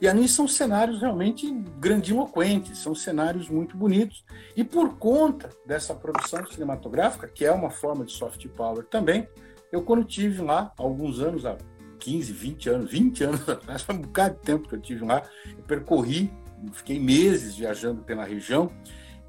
[0.00, 4.24] E ali são cenários realmente grandiloquentes, são cenários muito bonitos.
[4.56, 9.28] E por conta dessa produção cinematográfica, que é uma forma de soft power também,
[9.70, 11.56] eu, quando tive lá, alguns anos, há
[12.00, 15.22] 15, 20 anos, 20 anos atrás, foi um bocado de tempo que eu tive lá,
[15.46, 16.32] eu percorri,
[16.72, 18.70] fiquei meses viajando pela região,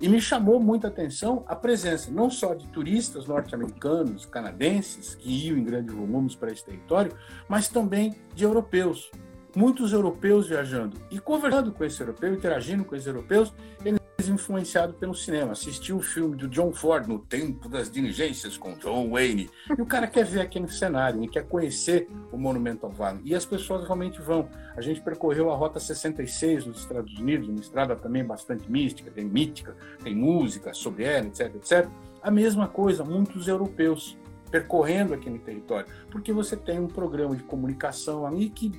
[0.02, 5.58] e me chamou muita atenção a presença não só de turistas norte-americanos, canadenses, que iam
[5.58, 7.16] em grandes volumes para esse território,
[7.48, 9.10] mas também de europeus.
[9.56, 10.98] Muitos europeus viajando.
[11.10, 13.54] E conversando com esse europeu, interagindo com esses europeus,
[13.86, 15.52] eles influenciado pelo cinema.
[15.52, 19.50] Assistiu o filme do John Ford no Tempo das Diligências com John Wayne.
[19.78, 23.22] E o cara quer ver aquele cenário, ele quer conhecer o Monumental Valley.
[23.26, 24.48] E as pessoas realmente vão.
[24.76, 29.26] A gente percorreu a Rota 66 nos Estados Unidos, uma estrada também bastante mística, tem
[29.26, 31.88] mítica, tem música sobre ela, etc, etc.
[32.22, 34.18] A mesma coisa, muitos europeus
[34.54, 38.72] percorrendo aquele território, porque você tem um programa de comunicação ali que,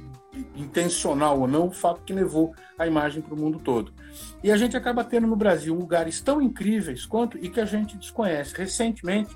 [0.55, 3.93] intencional ou não, o fato que levou a imagem para o mundo todo.
[4.41, 7.99] E a gente acaba tendo no Brasil lugares tão incríveis quanto e que a gente
[7.99, 8.55] desconhece.
[8.57, 9.35] Recentemente,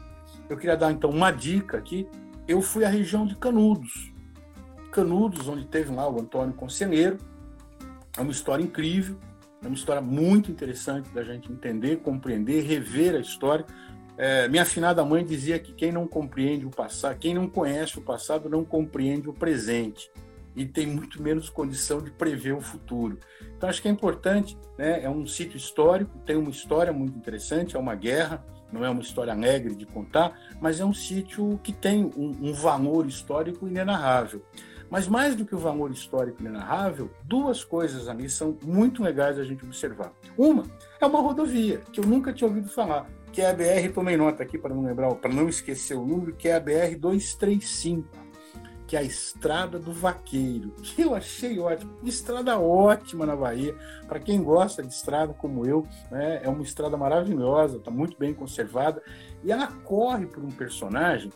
[0.48, 2.08] eu queria dar então uma dica aqui.
[2.46, 4.12] Eu fui à região de Canudos.
[4.92, 7.18] Canudos, onde teve lá o Antônio Conselheiro.
[8.16, 9.18] É uma história incrível,
[9.60, 13.66] é uma história muito interessante da gente entender, compreender, rever a história,
[14.18, 18.02] é, minha afinada mãe dizia que quem não compreende o passado, quem não conhece o
[18.02, 20.10] passado, não compreende o presente
[20.56, 23.16] e tem muito menos condição de prever o futuro.
[23.56, 25.04] Então acho que é importante, né?
[25.04, 29.02] É um sítio histórico, tem uma história muito interessante, é uma guerra, não é uma
[29.02, 34.42] história alegre de contar, mas é um sítio que tem um, um valor histórico inenarrável.
[34.90, 39.44] Mas mais do que o valor histórico inenarrável, duas coisas ali são muito legais a
[39.44, 40.12] gente observar.
[40.36, 40.64] Uma
[41.00, 44.42] é uma rodovia que eu nunca tinha ouvido falar que é a BR, tomei nota
[44.42, 48.08] aqui para não lembrar, para não esquecer o número, que é a BR 235,
[48.86, 51.94] que é a Estrada do Vaqueiro, que eu achei ótimo.
[52.04, 53.74] Estrada ótima na Bahia,
[54.06, 58.32] para quem gosta de estrada como eu, né, é uma estrada maravilhosa, está muito bem
[58.34, 59.02] conservada,
[59.44, 61.30] e ela corre por um personagem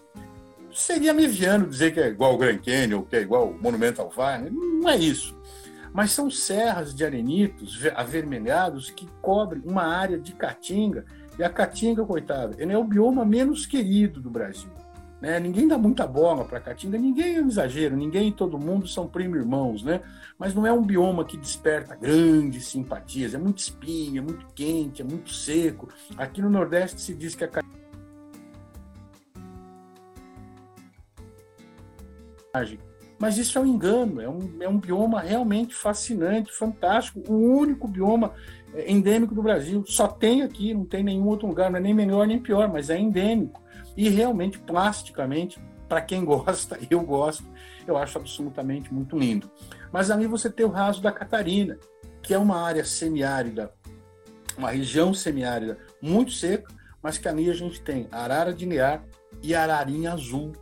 [0.74, 4.11] seria mediano dizer que é igual o Grand Canyon, ou que é igual o Monumental
[4.11, 4.50] Valley.
[4.50, 5.37] Não é isso.
[5.92, 11.05] Mas são serras de arenitos avermelhados que cobrem uma área de caatinga.
[11.38, 14.71] E a caatinga, coitada, é o bioma menos querido do Brasil.
[15.21, 15.38] Né?
[15.38, 18.88] Ninguém dá muita bola para a caatinga, ninguém é um exagero, ninguém e todo mundo
[18.88, 20.01] são primo-irmãos, né?
[20.37, 23.33] mas não é um bioma que desperta grandes simpatias.
[23.33, 25.88] É muito espinho, é muito quente, é muito seco.
[26.16, 27.49] Aqui no Nordeste se diz que a
[33.18, 37.87] mas isso é um engano, é um, é um bioma realmente fascinante, fantástico, o único
[37.87, 38.35] bioma
[38.74, 39.85] endêmico do Brasil.
[39.87, 42.90] Só tem aqui, não tem nenhum outro lugar, não é nem melhor nem pior, mas
[42.90, 43.62] é endêmico.
[43.96, 47.44] E realmente, plasticamente, para quem gosta, eu gosto,
[47.87, 49.50] eu acho absolutamente muito lindo.
[49.92, 51.78] Mas ali você tem o raso da Catarina,
[52.22, 53.72] que é uma área semiárida,
[54.56, 59.04] uma região semiárida muito seca, mas que ali a gente tem arara de liar
[59.42, 60.52] e ararinha azul,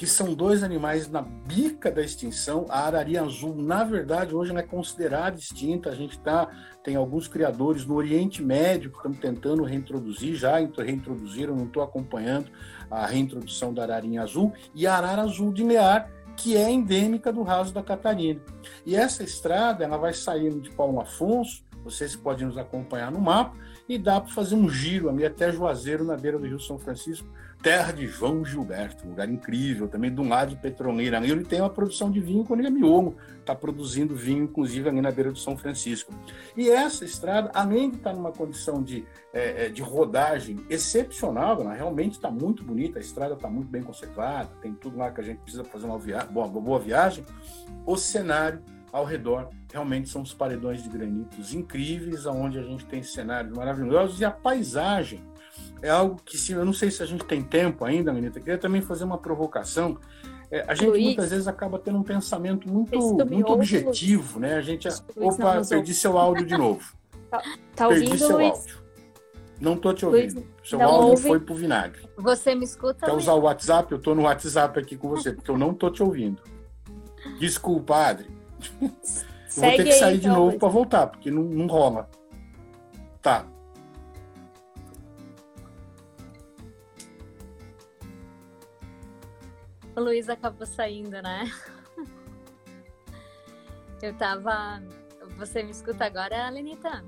[0.00, 2.64] que são dois animais na bica da extinção.
[2.70, 5.90] A ararinha azul, na verdade, hoje não é considerada extinta.
[5.90, 6.48] A gente tá,
[6.82, 12.50] tem alguns criadores no Oriente Médio que estão tentando reintroduzir, já reintroduziram, não estou acompanhando
[12.90, 17.42] a reintrodução da ararinha azul, e a arara azul de Lear, que é endêmica do
[17.42, 18.40] raso da Catarina.
[18.86, 23.56] E essa estrada ela vai saindo de Paulo Afonso, vocês podem nos acompanhar no mapa,
[23.88, 27.28] e dá para fazer um giro ali até Juazeiro, na beira do Rio São Francisco,
[27.62, 31.18] terra de João Gilberto, um lugar incrível, também um lado de Petroleira.
[31.18, 34.88] Ali ele tem uma produção de vinho com ele é miolo, está produzindo vinho, inclusive,
[34.88, 36.12] ali na beira do São Francisco.
[36.56, 41.60] E essa estrada, além de estar tá numa condição de, é, é, de rodagem excepcional,
[41.60, 45.20] ela realmente está muito bonita, a estrada está muito bem conservada, tem tudo lá que
[45.20, 47.24] a gente precisa fazer uma, via uma boa viagem,
[47.84, 53.02] o cenário ao redor realmente são os paredões de granitos incríveis, onde a gente tem
[53.02, 55.22] cenários maravilhosos e a paisagem
[55.82, 58.58] é algo que, se, eu não sei se a gente tem tempo ainda, Menita, queria
[58.58, 59.98] também fazer uma provocação.
[60.50, 64.56] É, a gente Luiz, muitas vezes acaba tendo um pensamento muito, muito objetivo, né?
[64.56, 64.88] A gente.
[64.88, 66.92] Luiz, opa, não, perdi seu áudio de novo.
[67.30, 67.42] Tá,
[67.74, 68.58] tá perdi ouvindo, seu Luiz?
[68.58, 68.80] áudio.
[69.60, 70.34] Não tô te ouvindo.
[70.34, 71.28] Luiz, seu áudio ouve.
[71.28, 72.02] foi pro vinagre.
[72.16, 73.06] Você me escuta?
[73.06, 73.92] Quer usar o WhatsApp?
[73.92, 76.42] Eu tô no WhatsApp aqui com você, porque eu não tô te ouvindo.
[77.38, 78.39] Desculpa, Adri.
[78.80, 82.08] Vou ter que sair aí, de então, novo para voltar, porque não, não rola.
[83.20, 83.44] Tá.
[89.96, 91.50] O Luiz acabou saindo, né?
[94.00, 94.82] Eu tava.
[95.36, 97.04] Você me escuta agora, Lenita?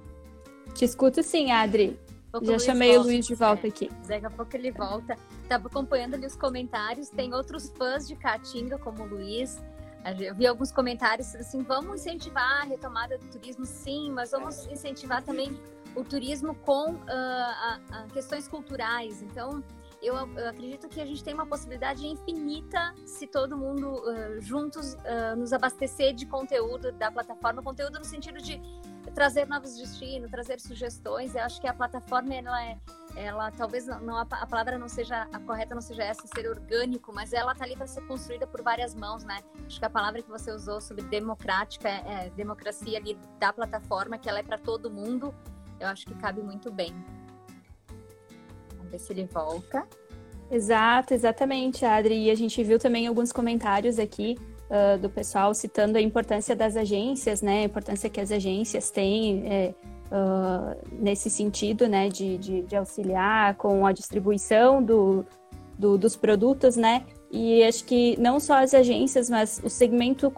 [0.74, 1.98] Te escuto sim, Adri.
[2.42, 3.70] Já chamei volta, o Luiz de volta é.
[3.70, 3.90] aqui.
[4.06, 5.16] Daqui a pouco ele volta.
[5.48, 7.08] Tava acompanhando ali os comentários.
[7.10, 9.60] Tem outros fãs de Caatinga, como o Luiz.
[10.04, 15.22] Eu vi alguns comentários assim: vamos incentivar a retomada do turismo, sim, mas vamos incentivar
[15.22, 15.58] também
[15.94, 19.22] o turismo com uh, a, a questões culturais.
[19.22, 19.62] Então,
[20.02, 24.94] eu, eu, acredito que a gente tem uma possibilidade infinita se todo mundo uh, juntos
[24.94, 28.60] uh, nos abastecer de conteúdo da plataforma, conteúdo no sentido de
[29.14, 31.36] trazer novos destinos, trazer sugestões.
[31.36, 32.76] Eu acho que a plataforma ela é,
[33.16, 37.12] ela talvez não a, a palavra não seja a correta, não seja essa ser orgânico,
[37.12, 39.40] mas ela tá ali para ser construída por várias mãos, né?
[39.66, 44.18] Acho que a palavra que você usou sobre democrática, é, é democracia ali da plataforma,
[44.18, 45.34] que ela é para todo mundo.
[45.78, 46.94] Eu acho que cabe muito bem
[48.92, 49.86] ver se ele volta.
[50.50, 52.26] Exato, exatamente, Adri.
[52.26, 54.36] E a gente viu também alguns comentários aqui
[54.68, 57.60] uh, do pessoal citando a importância das agências, né?
[57.60, 59.74] A importância que as agências têm é,
[60.12, 62.08] uh, nesse sentido, né?
[62.08, 65.24] De, de, de, auxiliar com a distribuição do,
[65.78, 67.04] do, dos produtos, né?
[67.30, 70.30] E acho que não só as agências, mas o segmento,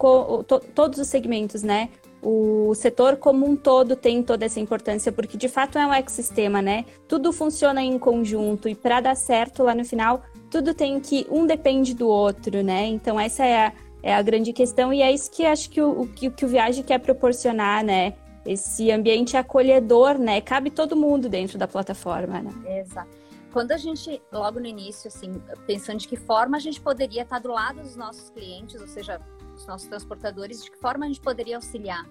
[0.46, 1.88] to, todos os segmentos, né?
[2.24, 6.62] o setor como um todo tem toda essa importância, porque de fato é um ecossistema,
[6.62, 6.86] né?
[7.06, 11.26] Tudo funciona em conjunto e para dar certo lá no final, tudo tem que.
[11.30, 12.86] Um depende do outro, né?
[12.86, 16.06] Então, essa é a, é a grande questão e é isso que acho que o,
[16.06, 18.14] que, que o Viagem quer proporcionar, né?
[18.44, 20.40] Esse ambiente acolhedor, né?
[20.40, 22.80] Cabe todo mundo dentro da plataforma, né?
[22.80, 23.24] Exato.
[23.52, 27.38] Quando a gente, logo no início, assim, pensando de que forma a gente poderia estar
[27.38, 29.20] do lado dos nossos clientes, ou seja,
[29.54, 32.04] os nossos transportadores, de que forma a gente poderia auxiliar.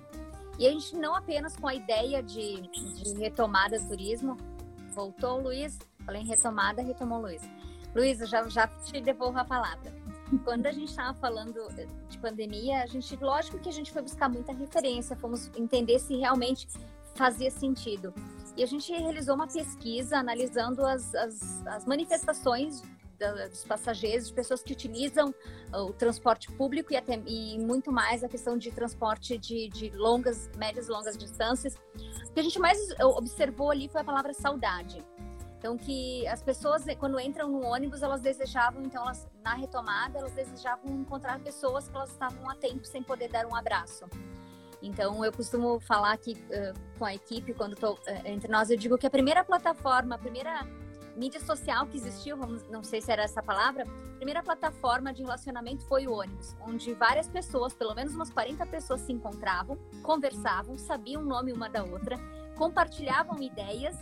[0.57, 4.37] E a gente não apenas com a ideia de, de retomada do turismo,
[4.93, 7.41] voltou Luiz, falei em retomada, retomou Luiz.
[7.93, 9.93] Luiz, eu já, já te devolvo a palavra.
[10.39, 11.67] Quando a gente estava falando
[12.09, 16.15] de pandemia, a gente, lógico que a gente foi buscar muita referência, fomos entender se
[16.15, 16.67] realmente
[17.15, 18.13] fazia sentido.
[18.55, 22.81] E a gente realizou uma pesquisa analisando as, as, as manifestações
[23.49, 25.33] dos passageiros, de pessoas que utilizam
[25.73, 30.49] o transporte público e, até, e muito mais a questão de transporte de, de longas,
[30.57, 31.75] médias longas distâncias.
[32.27, 35.03] O que a gente mais observou ali foi a palavra saudade.
[35.63, 40.33] Então que as pessoas quando entram no ônibus elas desejavam então elas, na retomada elas
[40.33, 44.03] desejavam encontrar pessoas que elas estavam há tempo sem poder dar um abraço.
[44.81, 48.75] Então eu costumo falar aqui uh, com a equipe quando estou uh, entre nós eu
[48.75, 50.67] digo que a primeira plataforma, a primeira
[51.15, 55.21] mídia social que existiu, vamos, não sei se era essa palavra, a primeira plataforma de
[55.21, 60.77] relacionamento foi o ônibus, onde várias pessoas, pelo menos umas 40 pessoas se encontravam, conversavam,
[60.77, 62.17] sabiam o nome uma da outra,
[62.57, 63.95] compartilhavam ideias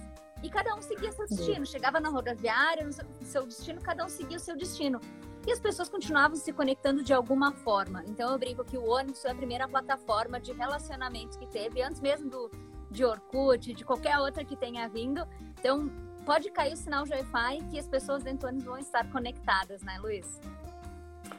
[0.43, 1.65] e cada um seguia seu destino.
[1.65, 4.99] Chegava na rodoviária, no seu destino, cada um seguia o seu destino.
[5.45, 8.03] E as pessoas continuavam se conectando de alguma forma.
[8.07, 11.99] Então eu brinco que o ônibus foi a primeira plataforma de relacionamento que teve, antes
[11.99, 12.51] mesmo do,
[12.91, 15.25] de Orkut, de qualquer outra que tenha vindo.
[15.59, 15.89] Então,
[16.25, 19.81] pode cair o sinal de Wi-Fi que as pessoas dentro do ônibus vão estar conectadas,
[19.81, 20.39] né, Luiz?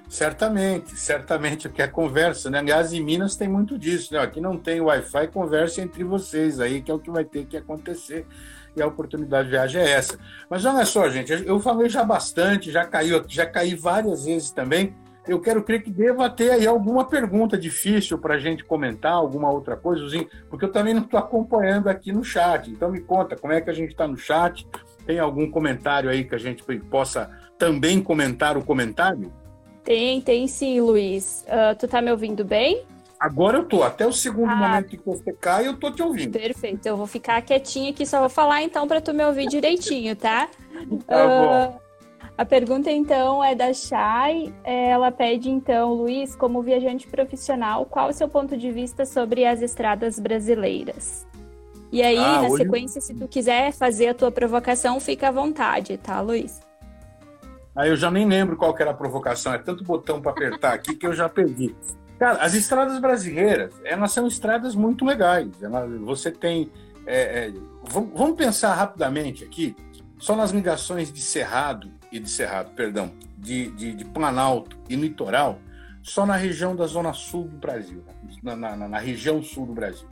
[0.09, 2.59] Certamente, certamente, que é conversa, né?
[2.59, 4.21] Aliás, em Minas tem muito disso, né?
[4.21, 7.57] Aqui não tem Wi-Fi, conversa entre vocês aí, que é o que vai ter que
[7.57, 8.27] acontecer.
[8.77, 10.19] E a oportunidade de viagem é essa.
[10.49, 14.95] Mas olha só, gente, eu falei já bastante, já caiu, já caí várias vezes também.
[15.27, 19.51] Eu quero crer que deva ter aí alguma pergunta difícil para a gente comentar, alguma
[19.51, 20.05] outra coisa,
[20.51, 22.71] porque eu também não estou acompanhando aqui no chat.
[22.71, 24.67] Então me conta como é que a gente está no chat.
[25.07, 29.33] Tem algum comentário aí que a gente possa também comentar o comentário?
[29.85, 31.45] Tem, tem sim, Luiz.
[31.47, 32.85] Uh, tu tá me ouvindo bem?
[33.23, 33.85] Agora eu tô.
[33.85, 36.33] Até o segundo ah, momento que você cai, eu tô te ouvindo.
[36.33, 36.85] Perfeito.
[36.85, 40.49] Eu vou ficar quietinha aqui, só vou falar então para tu me ouvir direitinho, tá?
[41.07, 41.83] Tá uh.
[42.37, 44.53] A pergunta, então, é da Chay.
[44.65, 49.63] Ela pede, então, Luiz, como viajante profissional, qual o seu ponto de vista sobre as
[49.63, 51.25] estradas brasileiras?
[51.93, 52.65] E aí, ah, na hoje...
[52.65, 56.61] sequência, se tu quiser fazer a tua provocação, fica à vontade, tá, Luiz?
[57.77, 59.55] Aí eu já nem lembro qual era a provocação.
[59.55, 61.73] É tanto botão para apertar aqui que eu já perdi.
[62.23, 65.49] Cara, as estradas brasileiras, elas são estradas muito legais.
[66.03, 66.71] você tem...
[67.05, 67.53] É, é,
[67.83, 69.75] vamos pensar rapidamente aqui,
[70.21, 75.59] só nas ligações de Cerrado e de Cerrado, perdão, de, de, de, Planalto e litoral,
[76.01, 78.05] só na região da zona sul do Brasil,
[78.41, 80.07] na, na, na região sul do Brasil.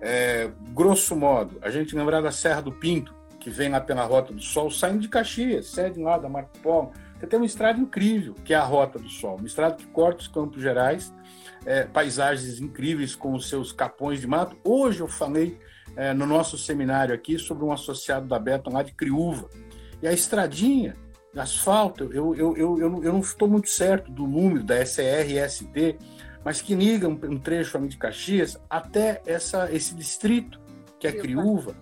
[0.00, 4.32] É, grosso modo, a gente lembrar da Serra do Pinto, que vem lá pela Rota
[4.32, 6.92] do Sol, saindo de Caxias, sede lá da Marco Polo.
[7.18, 10.20] Você tem uma estrada incrível, que é a Rota do Sol, uma estrada que corta
[10.20, 11.12] os Campos Gerais,
[11.66, 14.56] é, paisagens incríveis com os seus capões de mato.
[14.64, 15.58] Hoje eu falei
[15.96, 19.48] é, no nosso seminário aqui sobre um associado da Beta lá de Criúva.
[20.02, 20.96] E a estradinha
[21.36, 25.96] asfalto, eu, eu, eu, eu, não estou muito certo do número da SR e SD,
[26.44, 30.60] mas que liga um, um trecho ali de Caxias até essa, esse distrito,
[30.98, 31.74] que é Criúva.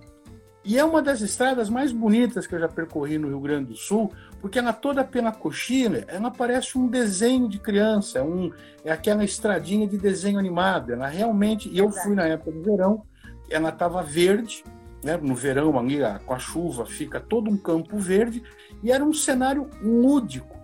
[0.64, 3.76] E é uma das estradas mais bonitas que eu já percorri no Rio Grande do
[3.76, 4.12] Sul,
[4.42, 8.52] porque ela toda pela coxilha, ela parece um desenho de criança, é, um,
[8.84, 10.92] é aquela estradinha de desenho animado.
[10.92, 13.04] Ela realmente, e eu fui na época do verão,
[13.48, 14.64] ela estava verde,
[15.04, 18.42] né, no verão ali, com a chuva, fica todo um campo verde,
[18.82, 20.58] e era um cenário lúdico.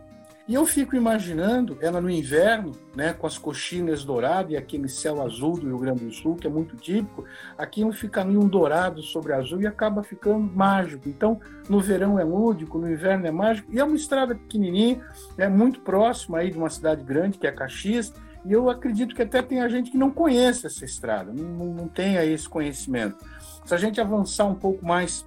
[0.48, 5.22] E eu fico imaginando ela no inverno, né, com as coxinhas douradas e aquele céu
[5.22, 7.26] azul do Rio Grande do Sul, que é muito típico,
[7.58, 11.06] aquilo fica ali um dourado sobre azul e acaba ficando mágico.
[11.06, 11.38] Então,
[11.68, 15.04] no verão é lúdico, no inverno é mágico, e é uma estrada pequenininha,
[15.36, 18.10] é muito próxima aí de uma cidade grande, que é Caxias,
[18.42, 21.90] e eu acredito que até tem a gente que não conhece essa estrada, não, não
[22.18, 23.22] aí esse conhecimento.
[23.66, 25.26] Se a gente avançar um pouco mais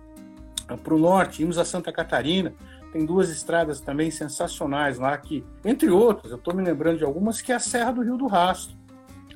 [0.68, 2.56] ah, para o norte, irmos a Santa Catarina,
[2.92, 7.42] tem duas estradas também sensacionais lá que, entre outras, eu estou me lembrando de algumas,
[7.42, 8.76] que é a Serra do Rio do Rastro.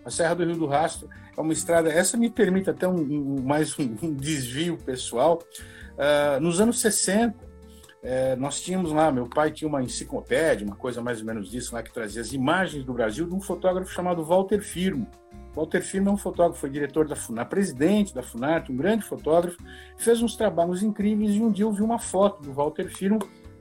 [0.04, 3.42] A Serra do Rio do Rastro é uma estrada, essa me permite até um, um
[3.42, 5.42] mais um, um, desvio pessoal.
[5.94, 7.34] Uh, nos anos 60,
[8.04, 11.74] é, nós tínhamos lá, meu pai tinha uma enciclopédia, uma coisa mais ou menos disso
[11.74, 15.08] lá, que trazia as imagens do Brasil de um fotógrafo chamado Walter Firmo.
[15.56, 19.58] Walter Firmo é um fotógrafo, foi diretor da FUNAR, presidente da FUNARTE, um grande fotógrafo,
[19.98, 23.20] fez uns trabalhos incríveis e um dia eu vi uma foto do Walter Firmo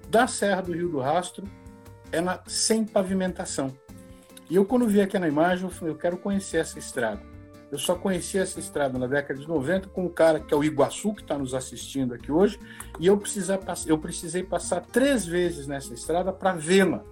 [0.08, 1.44] da Serra do Rio do Rastro,
[2.12, 3.76] ela sem pavimentação.
[4.48, 7.22] E eu, quando vi aquela imagem, eu falei, eu quero conhecer essa estrada.
[7.72, 10.62] Eu só conheci essa estrada na década de 90 com um cara que é o
[10.62, 12.58] Iguaçu, que está nos assistindo aqui hoje,
[13.00, 17.02] e eu, precisa, eu precisei passar três vezes nessa estrada para vê-la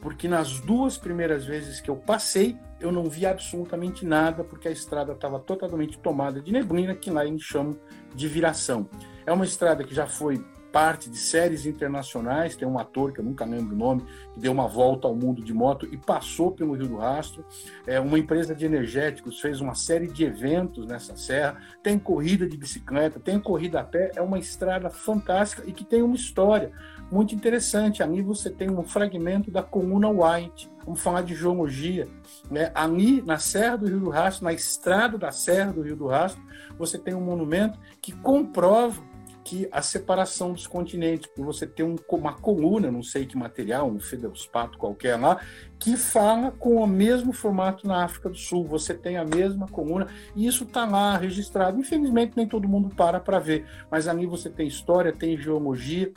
[0.00, 4.70] porque nas duas primeiras vezes que eu passei, eu não vi absolutamente nada, porque a
[4.70, 7.76] estrada estava totalmente tomada de neblina, que lá eles chamam
[8.14, 8.88] de viração.
[9.26, 12.56] É uma estrada que já foi parte de séries internacionais.
[12.56, 14.04] Tem um ator que eu nunca lembro o nome,
[14.34, 17.44] que deu uma volta ao mundo de moto e passou pelo Rio do Rastro.
[17.86, 21.60] É, uma empresa de energéticos fez uma série de eventos nessa serra.
[21.82, 24.12] Tem corrida de bicicleta, tem corrida a pé.
[24.16, 26.72] É uma estrada fantástica e que tem uma história
[27.10, 28.02] muito interessante.
[28.02, 30.70] Ali você tem um fragmento da Comuna White.
[30.84, 32.08] Vamos falar de geologia.
[32.50, 32.70] Né?
[32.74, 36.42] Ali, na Serra do Rio do Rastro, na estrada da Serra do Rio do Rastro,
[36.78, 39.02] você tem um monumento que comprova
[39.48, 43.88] que a separação dos continentes, por você ter um, uma coluna, não sei que material,
[43.88, 45.40] um feldespato qualquer lá,
[45.78, 48.66] que fala com o mesmo formato na África do Sul.
[48.66, 51.80] Você tem a mesma coluna e isso está lá registrado.
[51.80, 56.12] Infelizmente, nem todo mundo para para ver, mas ali você tem história, tem geologia,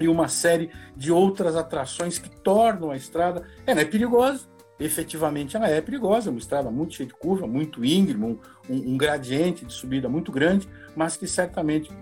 [0.00, 3.46] e uma série de outras atrações que tornam a estrada.
[3.66, 4.48] Ela é perigosa,
[4.80, 8.38] efetivamente ela é perigosa, é uma estrada muito cheia de curva, muito íngreme, um,
[8.68, 11.92] um, gradiente de subida muito grande, mas que certamente,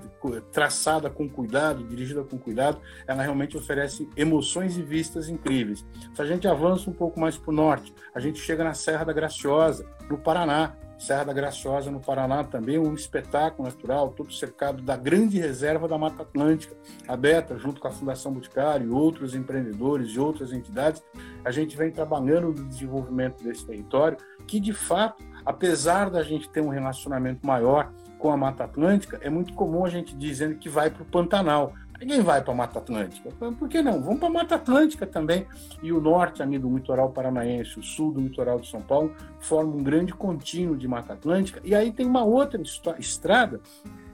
[0.53, 5.85] traçada com cuidado, dirigida com cuidado, ela realmente oferece emoções e vistas incríveis.
[6.15, 9.05] Se a gente avança um pouco mais para o norte, a gente chega na Serra
[9.05, 14.81] da Graciosa, no Paraná, Serra da Graciosa, no Paraná, também um espetáculo natural, todo cercado
[14.83, 16.77] da grande reserva da Mata Atlântica,
[17.09, 21.03] aberta junto com a Fundação Boticário e outros empreendedores e outras entidades.
[21.45, 24.17] A gente vem trabalhando no desenvolvimento desse território,
[24.47, 27.93] que de fato, apesar da gente ter um relacionamento maior
[28.23, 31.75] com a Mata Atlântica, é muito comum a gente dizendo que vai para o Pantanal.
[31.99, 33.31] Ninguém vai para a Mata Atlântica.
[33.59, 34.01] Por que não?
[34.01, 35.45] Vamos para a Mata Atlântica também.
[35.83, 39.75] E o norte ali do litoral paranaense, o sul do litoral de São Paulo, forma
[39.75, 41.61] um grande contínuo de Mata Atlântica.
[41.65, 42.63] E aí tem uma outra
[42.97, 43.61] estrada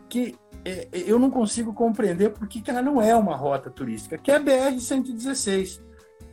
[0.08, 0.34] que
[0.64, 4.30] é, é, eu não consigo compreender porque que ela não é uma rota turística, que
[4.30, 5.82] é a BR-116.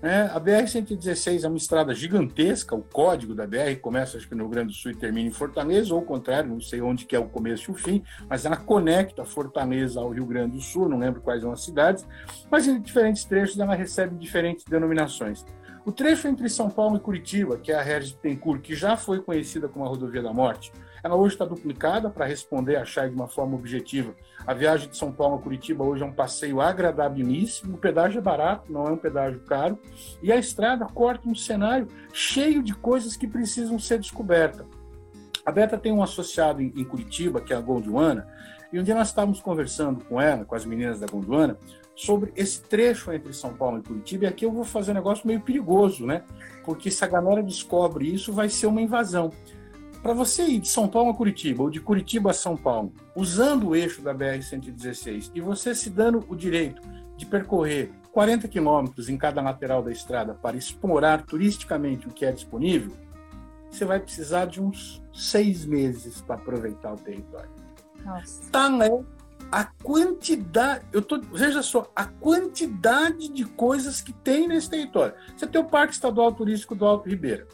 [0.01, 4.43] É, a BR-116 é uma estrada gigantesca, o código da BR começa acho que no
[4.43, 7.15] Rio Grande do Sul e termina em Fortaleza, ou ao contrário, não sei onde que
[7.15, 10.89] é o começo e o fim, mas ela conecta Fortaleza ao Rio Grande do Sul,
[10.89, 12.05] não lembro quais são as cidades,
[12.51, 15.43] mas em diferentes trechos ela recebe diferentes denominações.
[15.85, 19.21] O trecho entre São Paulo e Curitiba, que é a Regis Tencourt, que já foi
[19.21, 20.71] conhecida como a Rodovia da Morte,
[21.03, 24.15] ela hoje está duplicada para responder a Chay de uma forma objetiva.
[24.47, 28.21] A viagem de São Paulo a Curitiba hoje é um passeio agradabilíssimo, o pedágio é
[28.21, 29.79] barato, não é um pedágio caro,
[30.21, 34.67] e a estrada corta um cenário cheio de coisas que precisam ser descobertas.
[35.43, 38.27] A Beta tem um associado em, Curitiba, que é a Gondwana,
[38.71, 41.57] e um dia nós estávamos conversando com ela, com as meninas da Gondwana,
[41.95, 45.25] sobre esse trecho entre São Paulo e Curitiba, e aqui eu vou fazer um negócio
[45.25, 46.23] meio perigoso, né?
[46.63, 49.31] Porque se a galera descobre isso, vai ser uma invasão.
[50.05, 53.69] Para você ir de São Paulo a Curitiba, ou de Curitiba a São Paulo, usando
[53.69, 56.79] o eixo da BR-116, e você se dando o direito
[57.17, 62.31] de percorrer 40 quilômetros em cada lateral da estrada para explorar turisticamente o que é
[62.31, 62.95] disponível,
[63.67, 67.49] você vai precisar de uns seis meses para aproveitar o território.
[68.05, 68.43] Nossa.
[68.51, 69.03] Tal é
[69.51, 75.15] a quantidade, eu tô, veja só, a quantidade de coisas que tem nesse território.
[75.35, 77.47] Você tem o Parque Estadual Turístico do Alto Ribeira,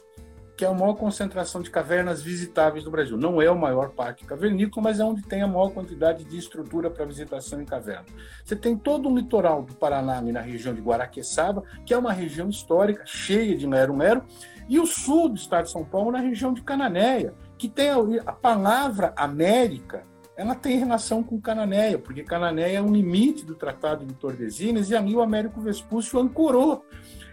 [0.62, 3.18] que é a maior concentração de cavernas visitáveis do Brasil.
[3.18, 6.88] Não é o maior parque cavernícola, mas é onde tem a maior quantidade de estrutura
[6.88, 8.06] para visitação em caverna.
[8.46, 12.48] Você tem todo o litoral do Paraná, na região de Guaraqueçaba, que é uma região
[12.48, 14.24] histórica, cheia de lero-lero,
[14.70, 17.96] e o sul do estado de São Paulo, na região de Cananéia, que tem a,
[18.28, 20.04] a palavra América
[20.38, 24.96] ela tem relação com Cananéia, porque Cananéia é um limite do Tratado de Tordesilhas e
[24.96, 26.84] ali o Américo Vespúcio ancorou.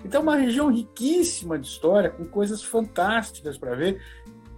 [0.04, 4.00] Então, é uma região riquíssima de história, com coisas fantásticas para ver.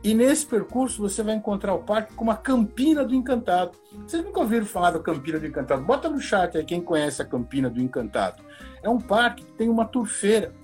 [0.02, 3.72] E nesse percurso você vai encontrar o parque com uma Campina do Encantado.
[4.06, 5.82] Vocês nunca ouviram falar da Campina do Encantado?
[5.82, 8.42] Bota no chat aí quem conhece a Campina do Encantado.
[8.82, 10.54] É um parque que tem uma turfeira.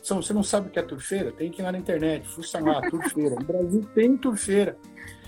[0.00, 1.32] Você não sabe o que é turfeira?
[1.32, 3.34] Tem que ir lá na internet, fuça lá, turfeira.
[3.34, 4.76] No Brasil tem turfeira.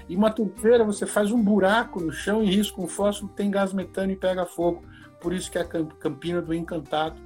[0.09, 3.73] E uma turfeira, você faz um buraco no chão e risca um fósforo, tem gás
[3.73, 4.85] metano e pega fogo.
[5.21, 7.21] Por isso que é a Campina do Encantado.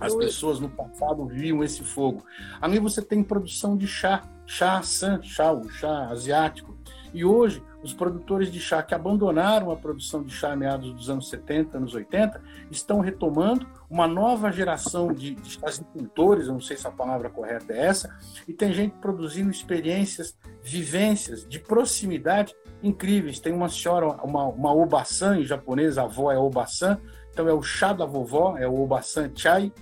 [0.00, 2.24] As pessoas no passado viam esse fogo.
[2.60, 6.76] Ali você tem produção de chá, chá san, chá, o chá asiático.
[7.14, 11.30] E hoje, os produtores de chá que abandonaram a produção de chá meados dos anos
[11.30, 16.90] 70, anos 80, estão retomando uma nova geração de, de eu não sei se a
[16.90, 18.14] palavra correta é essa,
[18.46, 23.40] e tem gente produzindo experiências, vivências de proximidade incríveis.
[23.40, 26.98] Tem uma senhora, uma, uma obasan em japonês, a avó é obasan,
[27.30, 29.72] então é o chá da vovó, é o obasan chai,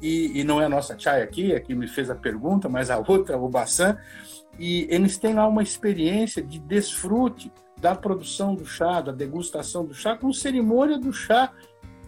[0.00, 2.98] e, e não é a nossa chai aqui, aqui me fez a pergunta, mas a
[2.98, 3.98] outra, o Bassan,
[4.58, 9.94] e eles têm lá uma experiência de desfrute da produção do chá, da degustação do
[9.94, 11.52] chá, com cerimônia do chá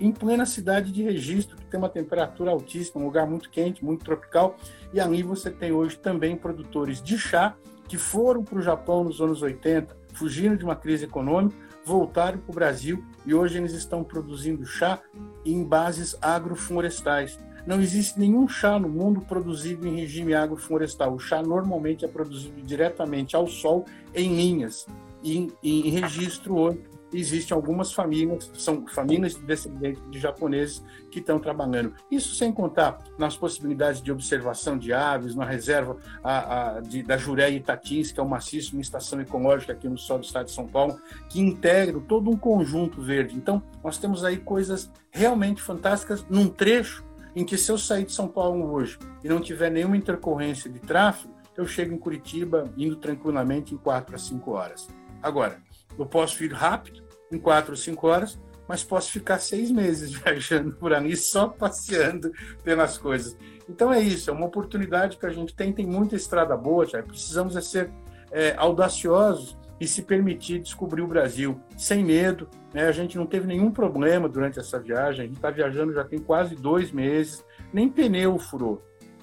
[0.01, 4.05] em plena cidade de registro, que tem uma temperatura altíssima, um lugar muito quente, muito
[4.05, 4.57] tropical,
[4.93, 7.57] e ali você tem hoje também produtores de chá
[7.89, 12.51] que foram para o Japão nos anos 80, fugindo de uma crise econômica, voltaram para
[12.51, 15.01] o Brasil e hoje eles estão produzindo chá
[15.45, 17.39] em bases agroflorestais.
[17.69, 21.13] Não existe nenhum chá no mundo produzido em regime agroflorestal.
[21.13, 24.87] O chá normalmente é produzido diretamente ao sol em linhas,
[25.23, 26.81] em, em registro hoje
[27.13, 31.95] existem algumas famílias, são famílias de descendentes de japoneses que estão trabalhando.
[32.11, 37.17] Isso sem contar nas possibilidades de observação de aves, na reserva a, a, de, da
[37.17, 40.53] Juré Itatins, que é um maciço, uma estação ecológica aqui no sul do estado de
[40.53, 41.01] São Paulo,
[41.31, 43.35] que integra todo um conjunto verde.
[43.37, 47.08] Então, nós temos aí coisas realmente fantásticas num trecho
[47.39, 50.81] em que se eu sair de São Paulo hoje e não tiver nenhuma intercorrência de
[50.81, 54.89] tráfego, eu chego em Curitiba indo tranquilamente em 4 a 5 horas.
[55.23, 55.63] Agora,
[55.97, 60.73] eu posso ir rápido, em 4 ou 5 horas, mas posso ficar seis meses viajando
[60.73, 62.33] por ali, só passeando
[62.65, 63.37] pelas coisas.
[63.69, 67.03] Então é isso, é uma oportunidade que a gente tem, tem muita estrada boa, já
[67.05, 67.91] precisamos é ser
[68.33, 72.49] é, audaciosos e se permitir descobrir o Brasil sem medo.
[72.73, 72.87] Né?
[72.87, 76.19] A gente não teve nenhum problema durante essa viagem, a gente está viajando já tem
[76.19, 78.83] quase dois meses, nem pneu furou.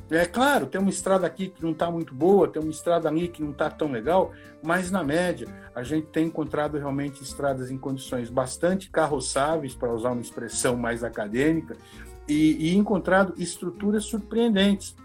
[0.10, 3.28] É claro, tem uma estrada aqui que não está muito boa, tem uma estrada ali
[3.28, 4.32] que não está tão legal,
[4.64, 10.12] mas na média a gente tem encontrado realmente estradas em condições bastante carroçáveis, para usar
[10.12, 11.76] uma expressão mais acadêmica,
[12.28, 14.96] e, e encontrado estruturas surpreendentes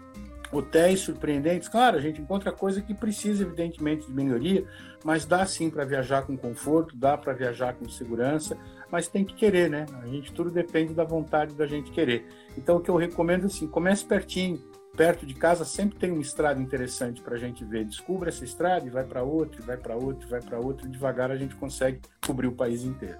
[0.51, 1.69] hotéis surpreendentes.
[1.69, 4.65] Claro, a gente encontra coisa que precisa, evidentemente, de melhoria,
[5.03, 8.57] mas dá sim para viajar com conforto, dá para viajar com segurança,
[8.89, 9.85] mas tem que querer, né?
[10.01, 12.27] A gente tudo depende da vontade da gente querer.
[12.57, 14.61] Então, o que eu recomendo assim, comece pertinho,
[14.95, 17.85] perto de casa sempre tem uma estrada interessante para a gente ver.
[17.85, 21.31] Descubra essa estrada e vai para outra, vai para outra, vai para outra, e devagar
[21.31, 23.19] a gente consegue cobrir o país inteiro.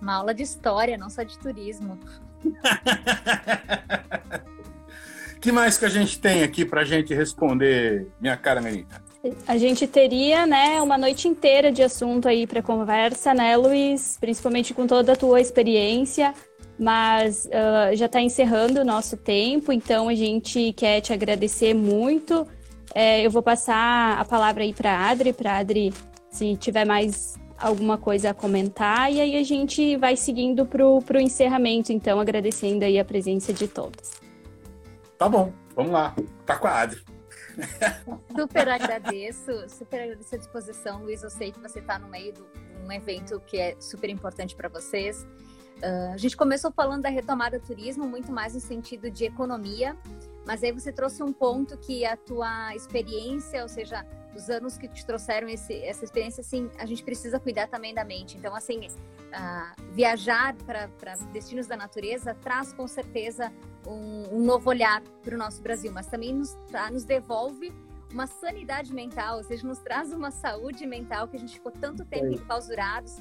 [0.00, 1.98] Uma aula de história, não só de turismo.
[5.40, 9.01] que mais que a gente tem aqui para a gente responder, minha cara Melita?
[9.46, 14.16] A gente teria, né, uma noite inteira de assunto aí para conversa, né, Luiz?
[14.20, 16.34] Principalmente com toda a tua experiência
[16.78, 22.46] mas uh, já está encerrando o nosso tempo, então a gente quer te agradecer muito.
[22.94, 25.94] É, eu vou passar a palavra aí para Adri, para Adri,
[26.30, 31.20] se tiver mais alguma coisa a comentar, e aí a gente vai seguindo para o
[31.20, 34.10] encerramento, então, agradecendo aí a presença de todos.
[35.16, 36.14] Tá bom, vamos lá,
[36.44, 37.11] tá com a Adri.
[38.34, 41.22] Super agradeço, super agradeço a disposição, Luiz.
[41.22, 42.42] Eu sei que você está no meio de
[42.84, 45.26] um evento que é super importante para vocês.
[45.78, 49.96] Uh, a gente começou falando da retomada do turismo muito mais no sentido de economia,
[50.46, 54.88] mas aí você trouxe um ponto que a tua experiência, ou seja, os anos que
[54.88, 58.36] te trouxeram esse, essa experiência, assim, a gente precisa cuidar também da mente.
[58.36, 60.86] Então, assim, uh, viajar para
[61.32, 63.52] destinos da natureza traz com certeza
[63.86, 67.72] um, um novo olhar para o nosso Brasil, mas também nos, tá, nos devolve
[68.10, 72.04] uma sanidade mental, ou seja, nos traz uma saúde mental que a gente ficou tanto
[72.04, 73.16] tempo enclausurados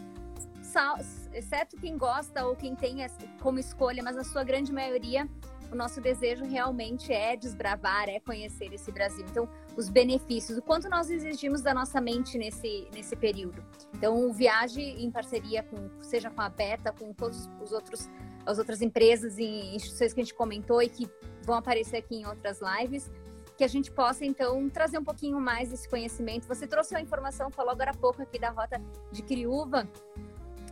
[1.34, 2.98] exceto quem gosta ou quem tem
[3.42, 5.28] como escolha, mas na sua grande maioria,
[5.72, 9.26] o nosso desejo realmente é desbravar, é conhecer esse Brasil.
[9.30, 9.48] Então,
[9.78, 13.64] os benefícios, o quanto nós exigimos da nossa mente nesse, nesse período.
[13.96, 18.10] Então, o Viagem em parceria com, seja com a Beta, com todos os outros,
[18.46, 21.10] as outras empresas e instituições que a gente comentou e que
[21.44, 23.10] vão aparecer aqui em outras lives,
[23.58, 26.48] que a gente possa, então, trazer um pouquinho mais desse conhecimento.
[26.48, 29.88] Você trouxe uma informação, falou agora há pouco aqui da rota de Criúva,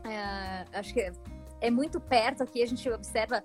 [0.04, 1.12] é, acho que
[1.62, 3.44] é muito perto aqui, a gente observa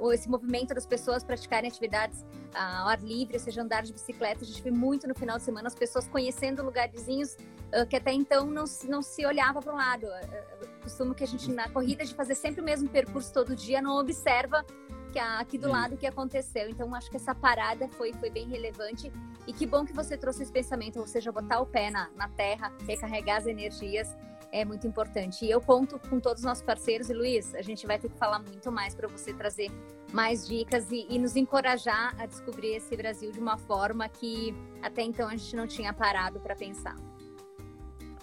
[0.00, 3.92] uh, esse movimento das pessoas praticarem atividades uh, ao ar livre, ou seja, andar de
[3.92, 4.44] bicicleta.
[4.44, 8.12] A gente vê muito no final de semana as pessoas conhecendo lugarzinhos uh, que até
[8.12, 10.06] então não, não se olhava para um lado.
[10.06, 13.82] Uh, costumo que a gente, na corrida, de fazer sempre o mesmo percurso todo dia,
[13.82, 14.64] não observa
[15.12, 16.68] que aqui do lado o que aconteceu.
[16.68, 19.10] Então, acho que essa parada foi, foi bem relevante.
[19.46, 22.28] E que bom que você trouxe esse pensamento, ou seja, botar o pé na, na
[22.28, 24.14] terra, recarregar as energias
[24.52, 25.44] é muito importante.
[25.44, 27.10] E eu conto com todos os nossos parceiros.
[27.10, 29.70] E Luiz, a gente vai ter que falar muito mais para você trazer
[30.12, 35.02] mais dicas e, e, nos encorajar a descobrir esse Brasil de uma forma que até
[35.02, 36.96] então a gente não tinha parado para pensar.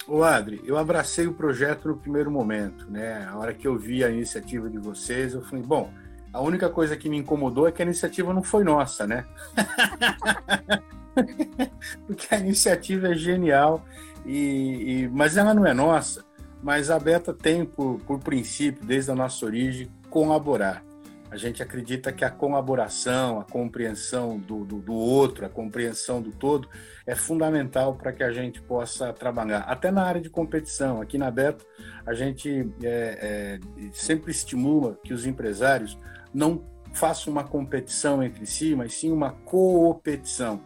[0.07, 3.25] O Adri, eu abracei o projeto no primeiro momento, né?
[3.25, 5.91] A hora que eu vi a iniciativa de vocês, eu falei, bom,
[6.31, 9.25] a única coisa que me incomodou é que a iniciativa não foi nossa, né?
[12.05, 13.83] Porque a iniciativa é genial
[14.25, 16.23] e, e, mas ela não é nossa.
[16.61, 20.83] Mas a Beta tem por, por princípio, desde a nossa origem, colaborar.
[21.29, 26.31] A gente acredita que a colaboração, a compreensão do, do, do outro, a compreensão do
[26.31, 26.69] todo
[27.05, 29.59] é fundamental para que a gente possa trabalhar.
[29.61, 31.65] Até na área de competição, aqui na Beta,
[32.05, 35.97] a gente é, é, sempre estimula que os empresários
[36.33, 36.63] não
[36.93, 40.61] façam uma competição entre si, mas sim uma coopetição.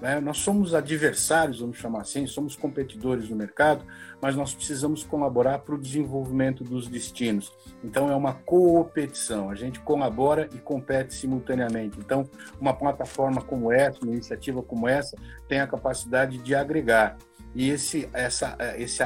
[0.00, 0.20] Né?
[0.20, 3.84] Nós somos adversários, vamos chamar assim, somos competidores no mercado,
[4.20, 7.52] mas nós precisamos colaborar para o desenvolvimento dos destinos.
[7.84, 11.98] Então, é uma coopetição, a gente colabora e compete simultaneamente.
[11.98, 12.28] Então,
[12.60, 15.16] uma plataforma como essa, uma iniciativa como essa,
[15.48, 17.16] tem a capacidade de agregar.
[17.54, 19.02] E esse, essa, esse,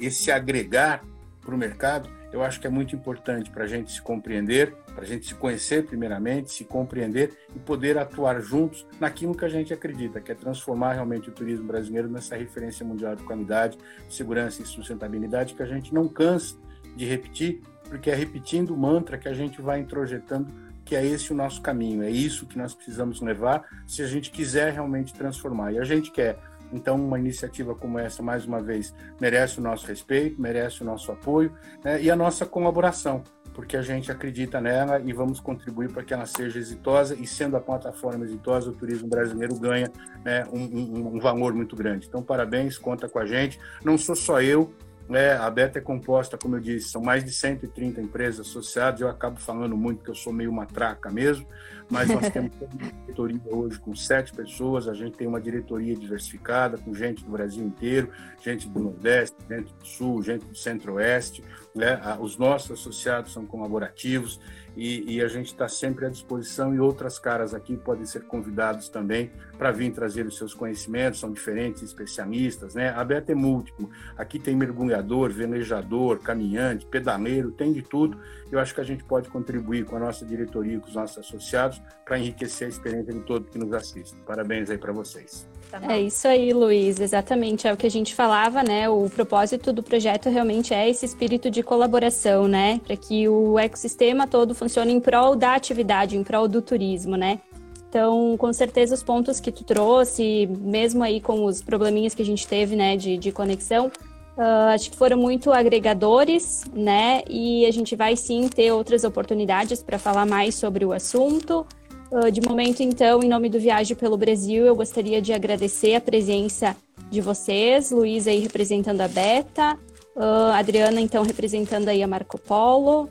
[0.00, 1.02] esse agregar
[1.40, 5.02] para o mercado, eu acho que é muito importante para a gente se compreender, para
[5.02, 9.72] a gente se conhecer primeiramente, se compreender e poder atuar juntos naquilo que a gente
[9.72, 13.78] acredita, que é transformar realmente o turismo brasileiro nessa referência mundial de qualidade,
[14.08, 16.56] segurança e sustentabilidade, que a gente não cansa
[16.94, 21.30] de repetir, porque é repetindo o mantra que a gente vai introjetando que é esse
[21.34, 25.70] o nosso caminho, é isso que nós precisamos levar se a gente quiser realmente transformar.
[25.72, 26.38] E a gente quer.
[26.72, 31.10] Então, uma iniciativa como essa, mais uma vez, merece o nosso respeito, merece o nosso
[31.10, 31.52] apoio
[31.84, 33.22] né, e a nossa colaboração,
[33.54, 37.14] porque a gente acredita nela e vamos contribuir para que ela seja exitosa.
[37.14, 39.90] E sendo a plataforma exitosa, o turismo brasileiro ganha
[40.24, 42.06] né, um, um, um valor muito grande.
[42.06, 43.58] Então, parabéns, conta com a gente.
[43.84, 44.72] Não sou só eu,
[45.10, 49.00] é, a Beta é composta, como eu disse, são mais de 130 empresas associadas.
[49.00, 51.46] Eu acabo falando muito que eu sou meio matraca mesmo,
[51.90, 54.88] mas nós temos uma diretoria hoje com sete pessoas.
[54.88, 58.10] A gente tem uma diretoria diversificada, com gente do Brasil inteiro,
[58.42, 61.42] gente do Nordeste, gente do Sul, gente do Centro-Oeste.
[61.74, 62.00] Né?
[62.20, 64.40] Os nossos associados são colaborativos
[64.76, 68.88] e, e a gente está sempre à disposição e outras caras aqui podem ser convidados
[68.88, 72.90] também para vir trazer os seus conhecimentos, são diferentes especialistas, né?
[72.90, 78.20] A Beta é múltiplo, aqui tem mergulhador, velejador, caminhante, pedaleiro, tem de tudo.
[78.52, 81.77] Eu acho que a gente pode contribuir com a nossa diretoria com os nossos associados
[82.04, 84.18] para enriquecer a experiência de todos que nos assistem.
[84.26, 85.46] Parabéns aí para vocês.
[85.70, 86.98] Tá é isso aí, Luiz.
[86.98, 88.88] Exatamente é o que a gente falava, né?
[88.88, 92.80] O propósito do projeto realmente é esse espírito de colaboração, né?
[92.86, 97.40] Para que o ecossistema todo funcione em prol da atividade, em prol do turismo, né?
[97.88, 102.24] Então, com certeza, os pontos que tu trouxe, mesmo aí com os probleminhas que a
[102.24, 103.90] gente teve, né, de, de conexão,
[104.38, 107.22] uh, acho que foram muito agregadores, né?
[107.28, 111.66] E a gente vai sim ter outras oportunidades para falar mais sobre o assunto.
[112.10, 116.00] Uh, de momento, então, em nome do Viagem pelo Brasil, eu gostaria de agradecer a
[116.00, 116.74] presença
[117.10, 119.78] de vocês, Luiz aí representando a Beta,
[120.16, 123.10] uh, Adriana, então, representando aí a Marco Polo,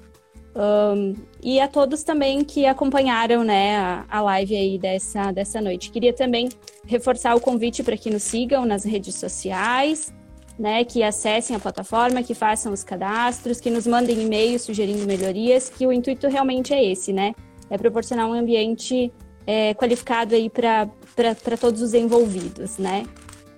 [0.56, 1.14] um,
[1.44, 5.92] e a todos também que acompanharam né, a, a live aí dessa, dessa noite.
[5.92, 6.50] Queria também
[6.86, 10.12] reforçar o convite para que nos sigam nas redes sociais,
[10.58, 15.70] né, que acessem a plataforma, que façam os cadastros, que nos mandem e-mails sugerindo melhorias,
[15.70, 17.34] que o intuito realmente é esse, né?
[17.70, 19.12] é proporcionar um ambiente
[19.46, 23.06] é, qualificado aí para todos os envolvidos, né?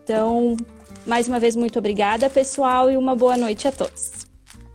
[0.04, 0.58] Então,
[1.06, 4.28] mais uma vez, muito obrigada, pessoal, e uma boa noite a todos.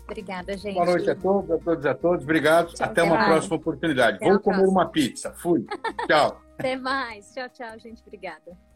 [0.05, 0.75] Obrigada, gente.
[0.75, 2.25] Boa noite a todos, a todos, a todos.
[2.25, 2.75] Obrigado.
[2.75, 3.29] Tchau, até, uma mais.
[3.29, 4.17] próxima oportunidade.
[4.17, 4.81] Até Vou comer próxima.
[4.81, 5.33] uma pizza.
[5.33, 5.65] Fui.
[6.07, 6.41] Tchau.
[6.57, 7.33] Até mais.
[7.33, 8.01] Tchau, tchau, gente.
[8.07, 8.74] Obrigada.